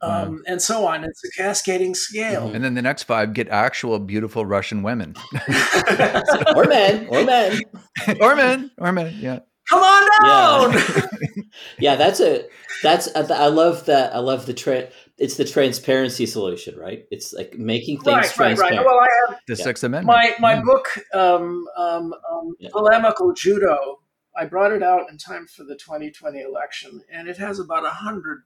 [0.03, 1.05] um, and so on.
[1.05, 2.51] It's a cascading scale.
[2.53, 5.15] And then the next five get actual beautiful Russian women
[6.57, 7.61] or men, or men.
[8.21, 9.15] or men or men.
[9.19, 9.41] Yeah.
[9.69, 10.73] Come on down.
[10.73, 11.43] Yeah.
[11.79, 12.45] yeah, that's a
[12.83, 14.15] that's a, I love that.
[14.15, 14.89] I love the tra-
[15.21, 17.05] It's the transparency solution, right?
[17.11, 18.77] It's like making things right, right, transparent.
[18.79, 18.87] right.
[18.87, 19.65] Well, I have The Yeah.
[19.65, 20.17] Sixth Amendment.
[20.17, 20.63] my my Yeah.
[20.63, 22.71] book, um, um, um, Yeah.
[22.73, 24.01] polemical judo.
[24.35, 27.91] I brought it out in time for the 2020 election, and it has about a
[27.91, 28.45] hundred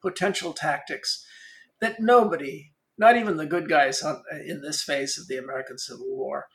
[0.00, 1.26] potential tactics
[1.80, 6.06] that nobody, not even the good guys on, in this phase of the American Civil
[6.16, 6.46] War,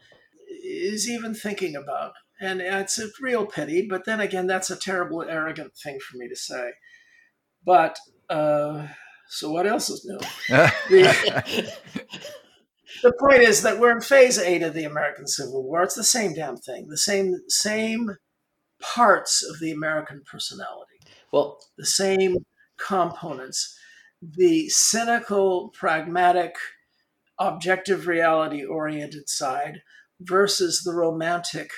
[0.63, 2.13] is even thinking about.
[2.39, 6.27] And it's a real pity, but then again, that's a terrible, arrogant thing for me
[6.29, 6.71] to say.
[7.65, 7.99] But
[8.29, 8.87] uh,
[9.33, 10.19] so, what else is new?
[10.49, 11.73] The-
[13.01, 15.83] the point is that we're in phase eight of the American Civil War.
[15.83, 18.17] It's the same damn thing, the same same
[18.81, 20.99] parts of the American personality,
[21.31, 22.45] well, the same
[22.77, 23.77] components.
[24.21, 26.55] The cynical, pragmatic,
[27.39, 29.81] objective reality oriented side
[30.19, 31.71] versus the romantic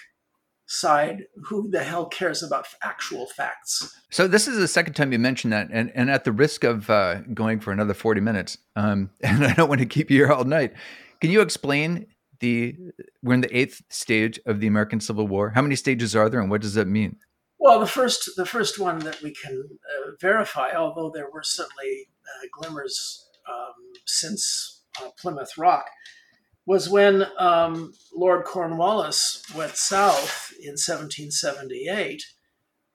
[0.73, 1.25] side.
[1.45, 3.95] Who the hell cares about actual facts?
[4.09, 6.89] So this is the second time you mentioned that, and and at the risk of
[6.89, 10.31] uh, going for another forty minutes, um, and I don't want to keep you here
[10.31, 10.73] all night.
[11.21, 12.07] Can you explain
[12.39, 12.75] the
[13.21, 15.51] we're in the eighth stage of the American Civil War?
[15.51, 17.17] How many stages are there, and what does that mean?
[17.59, 22.09] Well, the first the first one that we can uh, verify, although there were certainly
[22.25, 23.73] uh, glimmers um,
[24.05, 25.85] since uh, Plymouth Rock,
[26.65, 32.23] was when um, Lord Cornwallis went south in 1778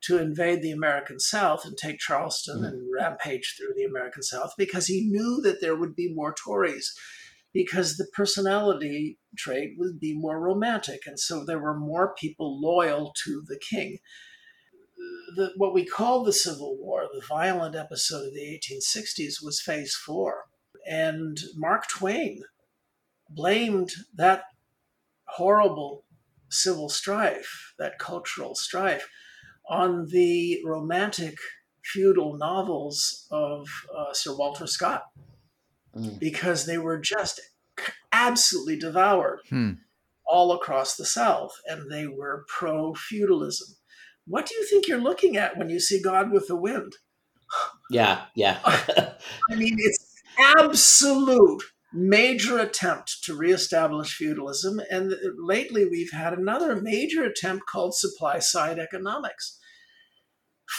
[0.01, 4.87] to invade the American South and take Charleston and rampage through the American South because
[4.87, 6.95] he knew that there would be more Tories
[7.53, 13.12] because the personality trait would be more romantic and so there were more people loyal
[13.25, 13.99] to the king
[15.37, 19.95] the, what we call the Civil War, the violent episode of the 1860s, was phase
[19.95, 20.45] four.
[20.87, 22.43] And Mark Twain
[23.29, 24.45] blamed that
[25.24, 26.05] horrible
[26.49, 29.09] civil strife, that cultural strife,
[29.68, 31.37] on the romantic
[31.85, 35.05] feudal novels of uh, Sir Walter Scott
[35.97, 36.18] Mm.
[36.18, 37.41] because they were just
[38.12, 39.72] absolutely devoured Hmm.
[40.26, 43.76] all across the South, and they were pro feudalism.
[44.26, 46.97] What do you think you're looking at when you see Gone with the Wind?
[47.91, 48.59] yeah, yeah.
[49.51, 51.62] I mean, it's absolute
[51.99, 58.79] major attempt to reestablish feudalism, and lately we've had another major attempt called supply side
[58.79, 59.59] economics,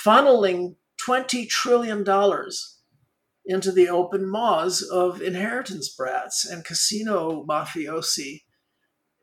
[0.05, 2.77] funneling twenty trillion dollars
[3.45, 8.43] into the open maws of inheritance brats and casino mafiosi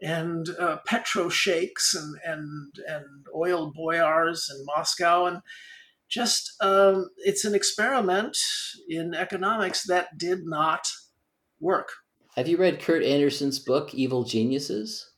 [0.03, 5.27] and uh, petro sheiks and, and, and oil boyars in Moscow.
[5.27, 5.43] And
[6.09, 8.37] just, um, it's an experiment
[8.89, 10.87] in economics that did not
[11.61, 11.91] work.
[12.37, 15.11] Have you read Kurt Andersen's book Evil Geniuses?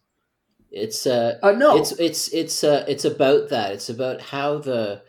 [0.71, 3.73] It's uh Uh, no, it's it's it's uh it's about that.
[3.73, 5.03] It's about how the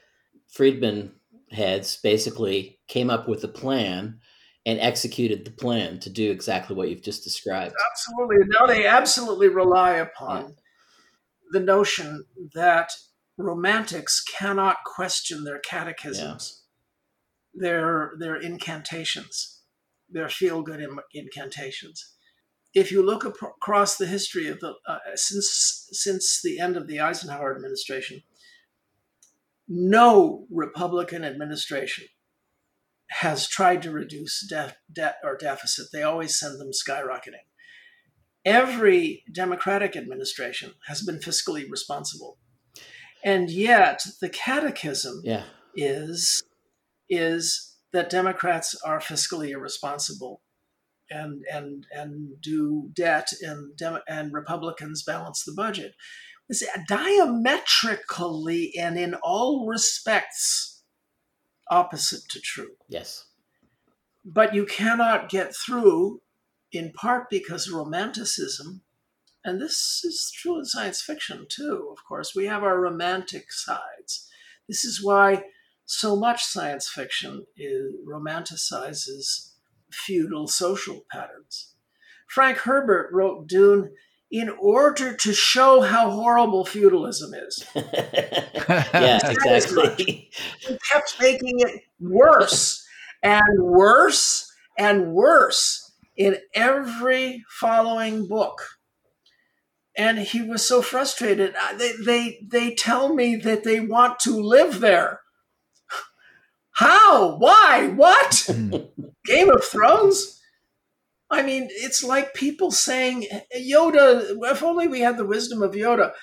[0.48, 1.14] Friedman
[1.52, 4.20] heads basically came up with a plan
[4.66, 7.74] and executed the plan to do exactly what you've just described.
[7.92, 8.38] absolutely.
[8.48, 10.56] No, they absolutely rely upon
[11.52, 12.92] the notion that
[13.38, 16.64] romantics cannot question their catechisms,
[17.54, 19.59] their their incantations,
[20.12, 22.16] their feel good incantations.
[22.74, 27.00] If you look across the history of the uh, since since the end of the
[27.00, 28.22] Eisenhower administration,
[29.68, 32.06] no Republican administration
[33.10, 35.88] has tried to reduce debt, debt or deficit.
[35.92, 37.46] They always send them skyrocketing.
[38.46, 42.38] Every Democratic administration has been fiscally responsible.
[43.24, 45.46] And yet the catechism Yeah.
[45.76, 46.44] is
[47.10, 50.42] is that Democrats are fiscally irresponsible
[51.10, 55.96] and and and do debt and Dem- and Republicans balance the budget.
[56.48, 60.82] It's diametrically and in all respects
[61.70, 63.26] opposite to true Yes.
[64.26, 66.22] but you cannot get through
[66.72, 68.82] in part because romanticism,
[69.44, 74.28] and this is true in science fiction too, of course, we have our romantic sides.
[74.68, 75.44] This is why
[75.90, 79.54] so much science fiction is, romanticizes
[79.92, 81.74] feudal social patterns.
[82.28, 83.90] Frank Herbert wrote Dune
[84.30, 87.66] in order to show how horrible feudalism is.
[87.76, 90.30] yes, exactly.
[90.60, 92.86] He kept making it worse
[93.24, 98.62] and worse and worse in every following book.
[99.98, 101.56] And he was so frustrated.
[101.78, 105.22] They, they, they tell me that they want to live there.
[106.80, 107.36] How?
[107.36, 107.92] Why?
[107.96, 108.48] What?
[108.56, 108.76] Hmm.
[109.26, 110.42] Game of Thrones?
[111.30, 116.14] I mean, it's like people saying, Yoda, if only we had the wisdom of Yoda.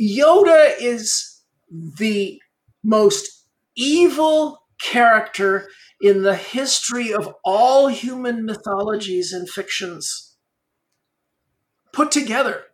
[0.00, 2.40] Yoda is the
[2.82, 5.68] most evil character
[6.02, 10.36] in the history of all human mythologies and fictions
[11.92, 12.64] put together.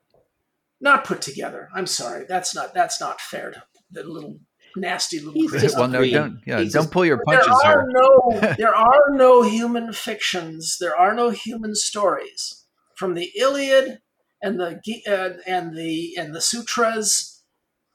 [0.80, 1.68] Not put together.
[1.74, 2.24] I'm sorry.
[2.28, 4.40] That's not that's not fair to the little
[4.76, 5.70] nasty little He's creature.
[5.76, 9.10] well, no, don't yeah, He's don't just- pull your punches there are no there are
[9.10, 10.76] no human fictions.
[10.80, 12.64] There are no human stories
[12.96, 13.98] from the Iliad
[14.42, 17.42] and the uh, and the and the sutras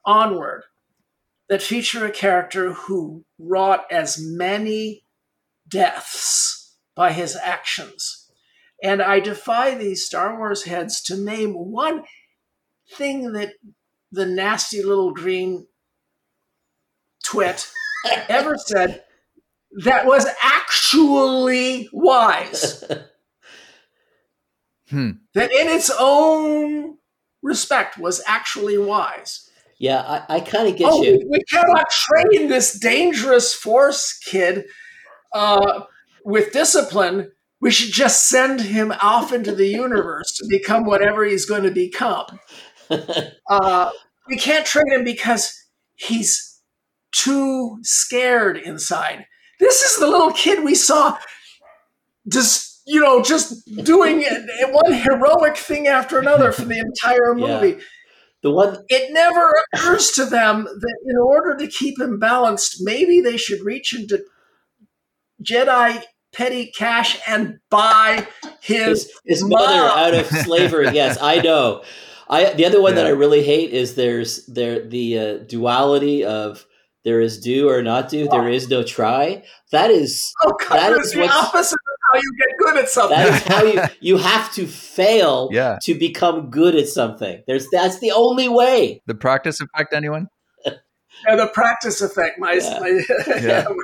[0.04, 0.64] onward
[1.48, 5.04] that feature a character who wrought as many
[5.68, 8.30] deaths by his actions.
[8.82, 12.04] And I defy these Star Wars heads to name one
[12.96, 13.54] thing that
[14.10, 15.66] the nasty little green
[17.32, 17.70] twit
[18.28, 19.02] ever said
[19.84, 22.84] that was actually wise.
[24.90, 25.12] Hmm.
[25.32, 26.98] that in its own
[27.40, 29.48] respect was actually wise.
[29.78, 31.12] yeah, I, I kind of get oh, you.
[31.12, 34.66] we, we cannot train this dangerous force kid
[35.32, 35.84] uh,
[36.26, 37.32] with discipline.
[37.62, 41.70] We should just send him off into the universe to become whatever he's going to
[41.70, 42.38] become.
[43.48, 43.90] Uh,
[44.28, 45.58] we can't train him because
[45.94, 46.51] he's
[47.12, 49.26] too scared inside.
[49.60, 51.18] This is the little kid we saw
[52.28, 54.24] just you know just doing
[54.70, 57.60] one heroic thing after another for the entire Yeah.
[57.60, 57.80] movie.
[58.42, 63.20] the one It never occurs to them that in order to keep him balanced, maybe
[63.20, 64.24] they should reach into
[65.42, 66.02] Jedi
[66.32, 68.26] petty cash and buy
[68.60, 70.88] his his, his mother out of slavery.
[70.92, 71.82] yes, I know.
[72.28, 76.64] I the other one that I really hate is there's there the uh, duality of
[77.04, 78.28] there is do or not do.
[78.28, 79.42] There is no try.
[79.72, 82.88] That is oh god, That it's is the opposite of how you get good at
[82.88, 83.16] something.
[83.18, 85.78] that is how you you have to fail Yeah.
[85.82, 87.42] to become good at something.
[87.46, 89.02] There's that's the only way.
[89.06, 90.28] The practice effect, anyone?
[91.26, 92.78] Yeah, the practice effect, my, Yeah.
[92.80, 92.88] my,
[93.40, 93.62] Yeah.
[93.62, 93.76] my book,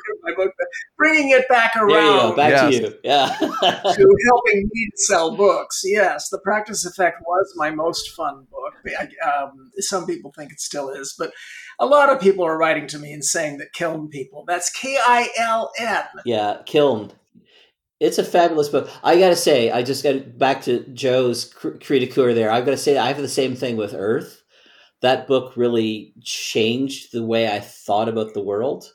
[0.97, 2.18] bringing it back There you go.
[2.26, 2.74] around Back Yes.
[2.76, 2.95] to you.
[3.05, 3.26] Yeah.
[3.41, 5.83] to helping me sell books.
[5.85, 8.74] Yes, the practice effect was my most fun book.
[9.26, 11.33] Um, some people think it still is, but
[11.79, 14.45] a lot of people are writing to me and saying that Kiln People.
[14.47, 16.05] That's K I L N.
[16.24, 17.14] Yeah, Kilned.
[18.01, 18.89] It's a fabulous book.
[19.03, 22.51] I gotta say, I just got back to Joe's cr- cri de coeur there.
[22.51, 24.43] I've got to say, I have the same thing with Earth.
[25.03, 28.93] That book really changed the way I thought about the world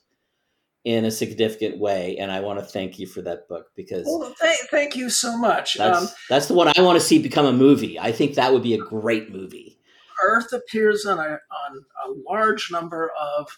[0.83, 4.33] in a significant way, and I want to thank you for that book because Well,
[4.39, 5.75] thank, thank you so much.
[5.75, 7.99] that's Um, that's the one I want to see become a movie.
[7.99, 9.79] I think that would be a great movie.
[10.23, 13.57] Earth appears on a, on a large number of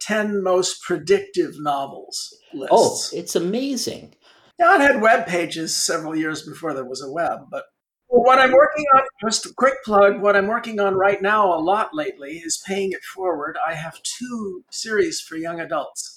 [0.00, 2.70] 10 most predictive novels lists.
[2.72, 4.14] Oh, it's amazing.
[4.58, 7.64] Yeah, it had web pages several years before there was a web, but
[8.08, 11.58] what I'm working on, just a quick plug, what I'm working on right now a
[11.58, 13.56] lot lately is paying it forward.
[13.66, 16.13] I have two series for young adults.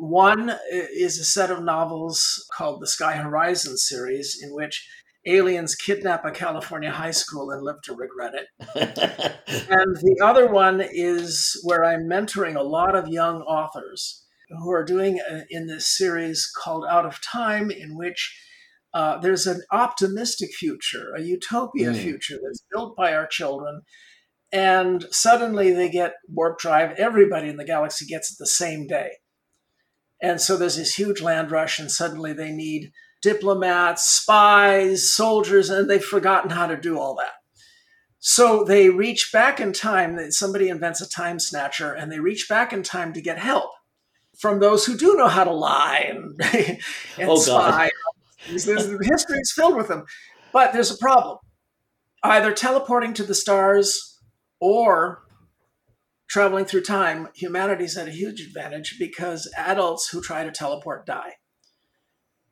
[0.00, 4.88] One is a set of novels called the Sky Horizon series, in which
[5.26, 8.46] aliens kidnap a California high school and live to regret it.
[9.68, 14.84] And the other one is where I'm mentoring a lot of young authors who are
[14.84, 18.34] doing a, in this series called Out of Time, in which
[18.94, 22.02] uh, there's an optimistic future, a utopia Mm.
[22.02, 23.82] future that's built by our children.
[24.50, 26.92] And suddenly they get warp drive.
[26.98, 29.10] Everybody in the galaxy gets it the same day.
[30.22, 32.92] And so there's this huge land rush, and suddenly they need
[33.22, 37.32] diplomats, spies, soldiers, and they've forgotten how to do all that.
[38.18, 40.30] So they reach back in time.
[40.30, 43.70] Somebody invents a time snatcher, and they reach back in time to get help
[44.38, 46.40] from those who do know how to lie and,
[47.18, 47.90] and Oh, spy.
[48.46, 50.04] History is filled with them,
[50.52, 51.38] but there's a problem.
[52.22, 54.18] Either teleporting to the stars
[54.60, 55.22] or
[56.30, 61.32] traveling through time, humanity's at a huge advantage because adults who try to teleport die.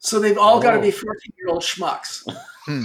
[0.01, 0.83] So they've all got to Oh.
[0.83, 2.23] be 14 year old schmucks.
[2.69, 2.85] Hmm.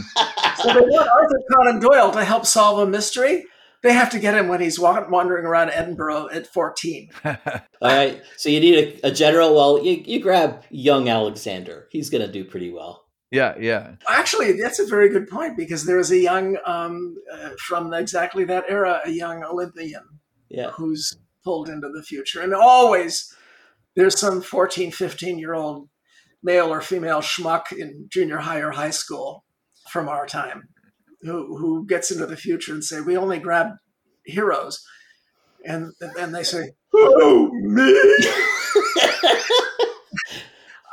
[0.61, 3.43] so they want Arthur Conan Doyle to help solve a mystery.
[3.81, 7.09] They have to get him when he's wa- wandering around Edinburgh at 14.
[7.25, 7.35] All
[7.81, 8.21] right.
[8.37, 9.53] So you need a, a general.
[9.53, 11.89] Well, you, you grab young Alexander.
[11.91, 13.03] He's going to do pretty well.
[13.29, 13.95] yeah, yeah.
[14.07, 18.45] Actually, that's a very good point because there was a young, um, uh, from exactly
[18.45, 20.05] that era, a young Olympian
[20.53, 20.71] Yeah.
[20.71, 22.41] who's pulled into the future.
[22.41, 23.33] And always
[23.95, 25.89] there's some 14, 15 year old
[26.41, 29.43] male or female schmuck in junior high or high school
[29.89, 30.69] from our time
[31.21, 33.67] who, who gets into the future and say, we only grab
[34.25, 34.85] heroes.
[35.65, 37.93] And and they say, oh, me.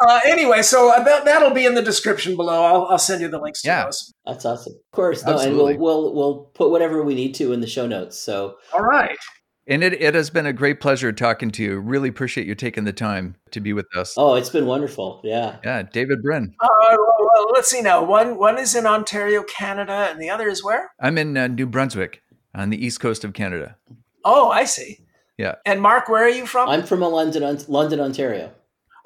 [0.02, 2.64] Uh, anyway, so that, that'll be in the description below.
[2.64, 3.84] I'll, I'll send you the links to Yeah.
[3.84, 4.14] those.
[4.24, 4.72] That's awesome.
[4.72, 5.22] Of course.
[5.26, 8.18] No, and we'll, we'll, we'll put whatever we need to in the show notes.
[8.18, 9.18] So All right.
[9.66, 11.78] And it, it has been a great pleasure talking to you.
[11.78, 14.14] Really appreciate you taking the time to be with us.
[14.16, 15.20] Oh, it's been wonderful.
[15.22, 15.56] Yeah.
[15.64, 16.54] Yeah, David Brin.
[16.60, 18.02] Uh, well, well, let's see now.
[18.02, 20.90] One one is in Ontario, Canada, and the other is where?
[21.00, 22.22] I'm in uh, New Brunswick
[22.54, 23.76] on the east coast of Canada.
[24.24, 25.04] Oh, I see.
[25.38, 25.54] Yeah.
[25.64, 26.68] And Mark, where are you from?
[26.68, 28.50] I'm from a London, On- London, Ontario.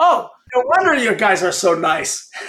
[0.01, 2.29] oh, no wonder you guys are so nice.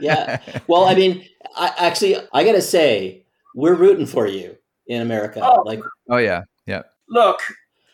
[0.00, 0.40] Yeah.
[0.68, 1.24] Well, I mean,
[1.56, 4.56] I, actually, I got to say, we're rooting for you
[4.86, 5.40] in America.
[5.42, 5.62] Oh.
[5.62, 6.42] Like, oh, yeah.
[6.66, 6.82] Yeah.
[7.08, 7.40] Look,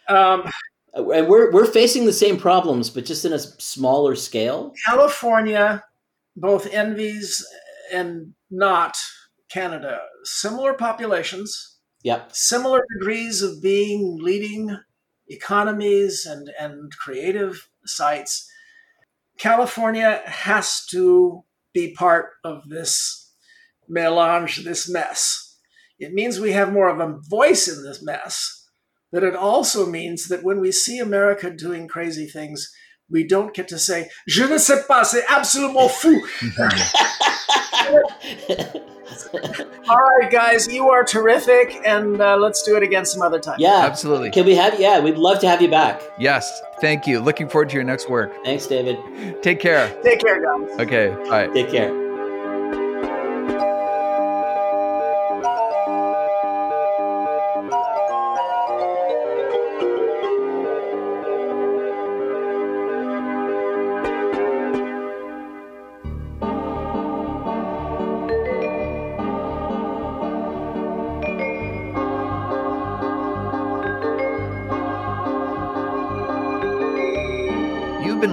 [0.08, 0.48] um,
[0.94, 4.72] and we're we're facing the same problems, but just in a smaller scale.
[4.86, 5.82] California
[6.36, 7.46] both envies
[7.92, 8.96] and not
[9.50, 10.00] Canada.
[10.24, 12.30] Similar populations, Yep.
[12.32, 14.76] similar degrees of being leading
[15.28, 18.48] economies and, and creative sites.
[19.38, 23.32] California has to be part of this
[23.88, 25.58] melange, this mess.
[25.98, 28.61] It means we have more of a voice in this mess,
[29.12, 32.72] but it also means that when we see America doing crazy things,
[33.10, 36.20] we don't get to say, Je ne sais pas, c'est absolument fou.
[39.88, 43.56] All right, guys, you are terrific, and uh, let's do it again some other time.
[43.58, 43.80] yeah.
[43.84, 44.30] Absolutely.
[44.30, 44.78] Can we have?
[44.80, 46.00] Yeah, we'd love to have you back.
[46.18, 46.62] Yes.
[46.80, 47.20] Thank you.
[47.20, 48.32] Looking forward to your next work.
[48.44, 48.96] Thanks, David.
[49.42, 49.88] Take care.
[50.02, 50.80] Take care, guys.
[50.80, 51.14] Okay.
[51.28, 51.48] Bye.
[51.48, 52.01] Take care.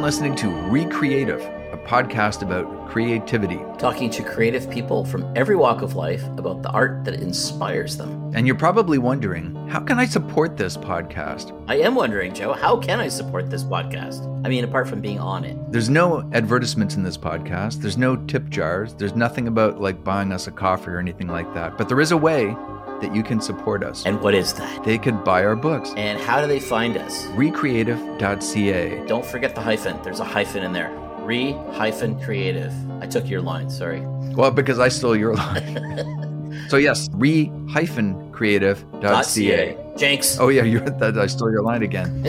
[0.10, 1.40] Listening to Re-Creative,
[1.72, 3.60] a podcast about creativity.
[3.78, 8.32] talking to creative people from every walk of life about the art that inspires them.
[8.34, 11.56] And you're probably wondering, how can I support this podcast?
[11.68, 14.26] I am wondering, Joe, how can I support this podcast?
[14.44, 15.56] I mean, apart from being on it.
[15.72, 17.76] There's no advertisements in this podcast.
[17.76, 18.96] There's no tip jars.
[18.96, 21.78] There's nothing about like buying us a coffee or anything like that.
[21.78, 22.56] But there is a way
[23.02, 24.06] that you can support us.
[24.06, 24.84] And what is that?
[24.84, 25.94] they could buy our books.
[25.98, 27.26] And how do they find us?
[27.28, 29.06] Recreative.ca.
[29.08, 30.02] Don't forget the hyphen.
[30.04, 30.92] There's a hyphen in there.
[31.20, 32.74] Re hyphen creative.
[33.02, 34.02] I took your line, sorry.
[34.36, 36.66] Well, because I stole your line.
[36.70, 39.78] so yes, re hyphen creative.ca.
[39.98, 40.40] Jinx.
[40.40, 42.26] Oh yeah, you're that I stole your line again.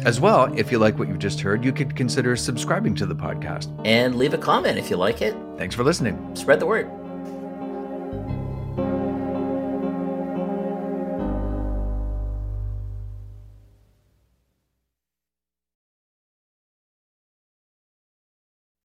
[0.06, 3.14] As well, if you like what you've just heard, you could consider subscribing to the
[3.14, 3.70] podcast.
[3.84, 5.34] And leave a comment if you like it.
[5.56, 6.34] Thanks for listening.
[6.34, 6.90] Spread the word.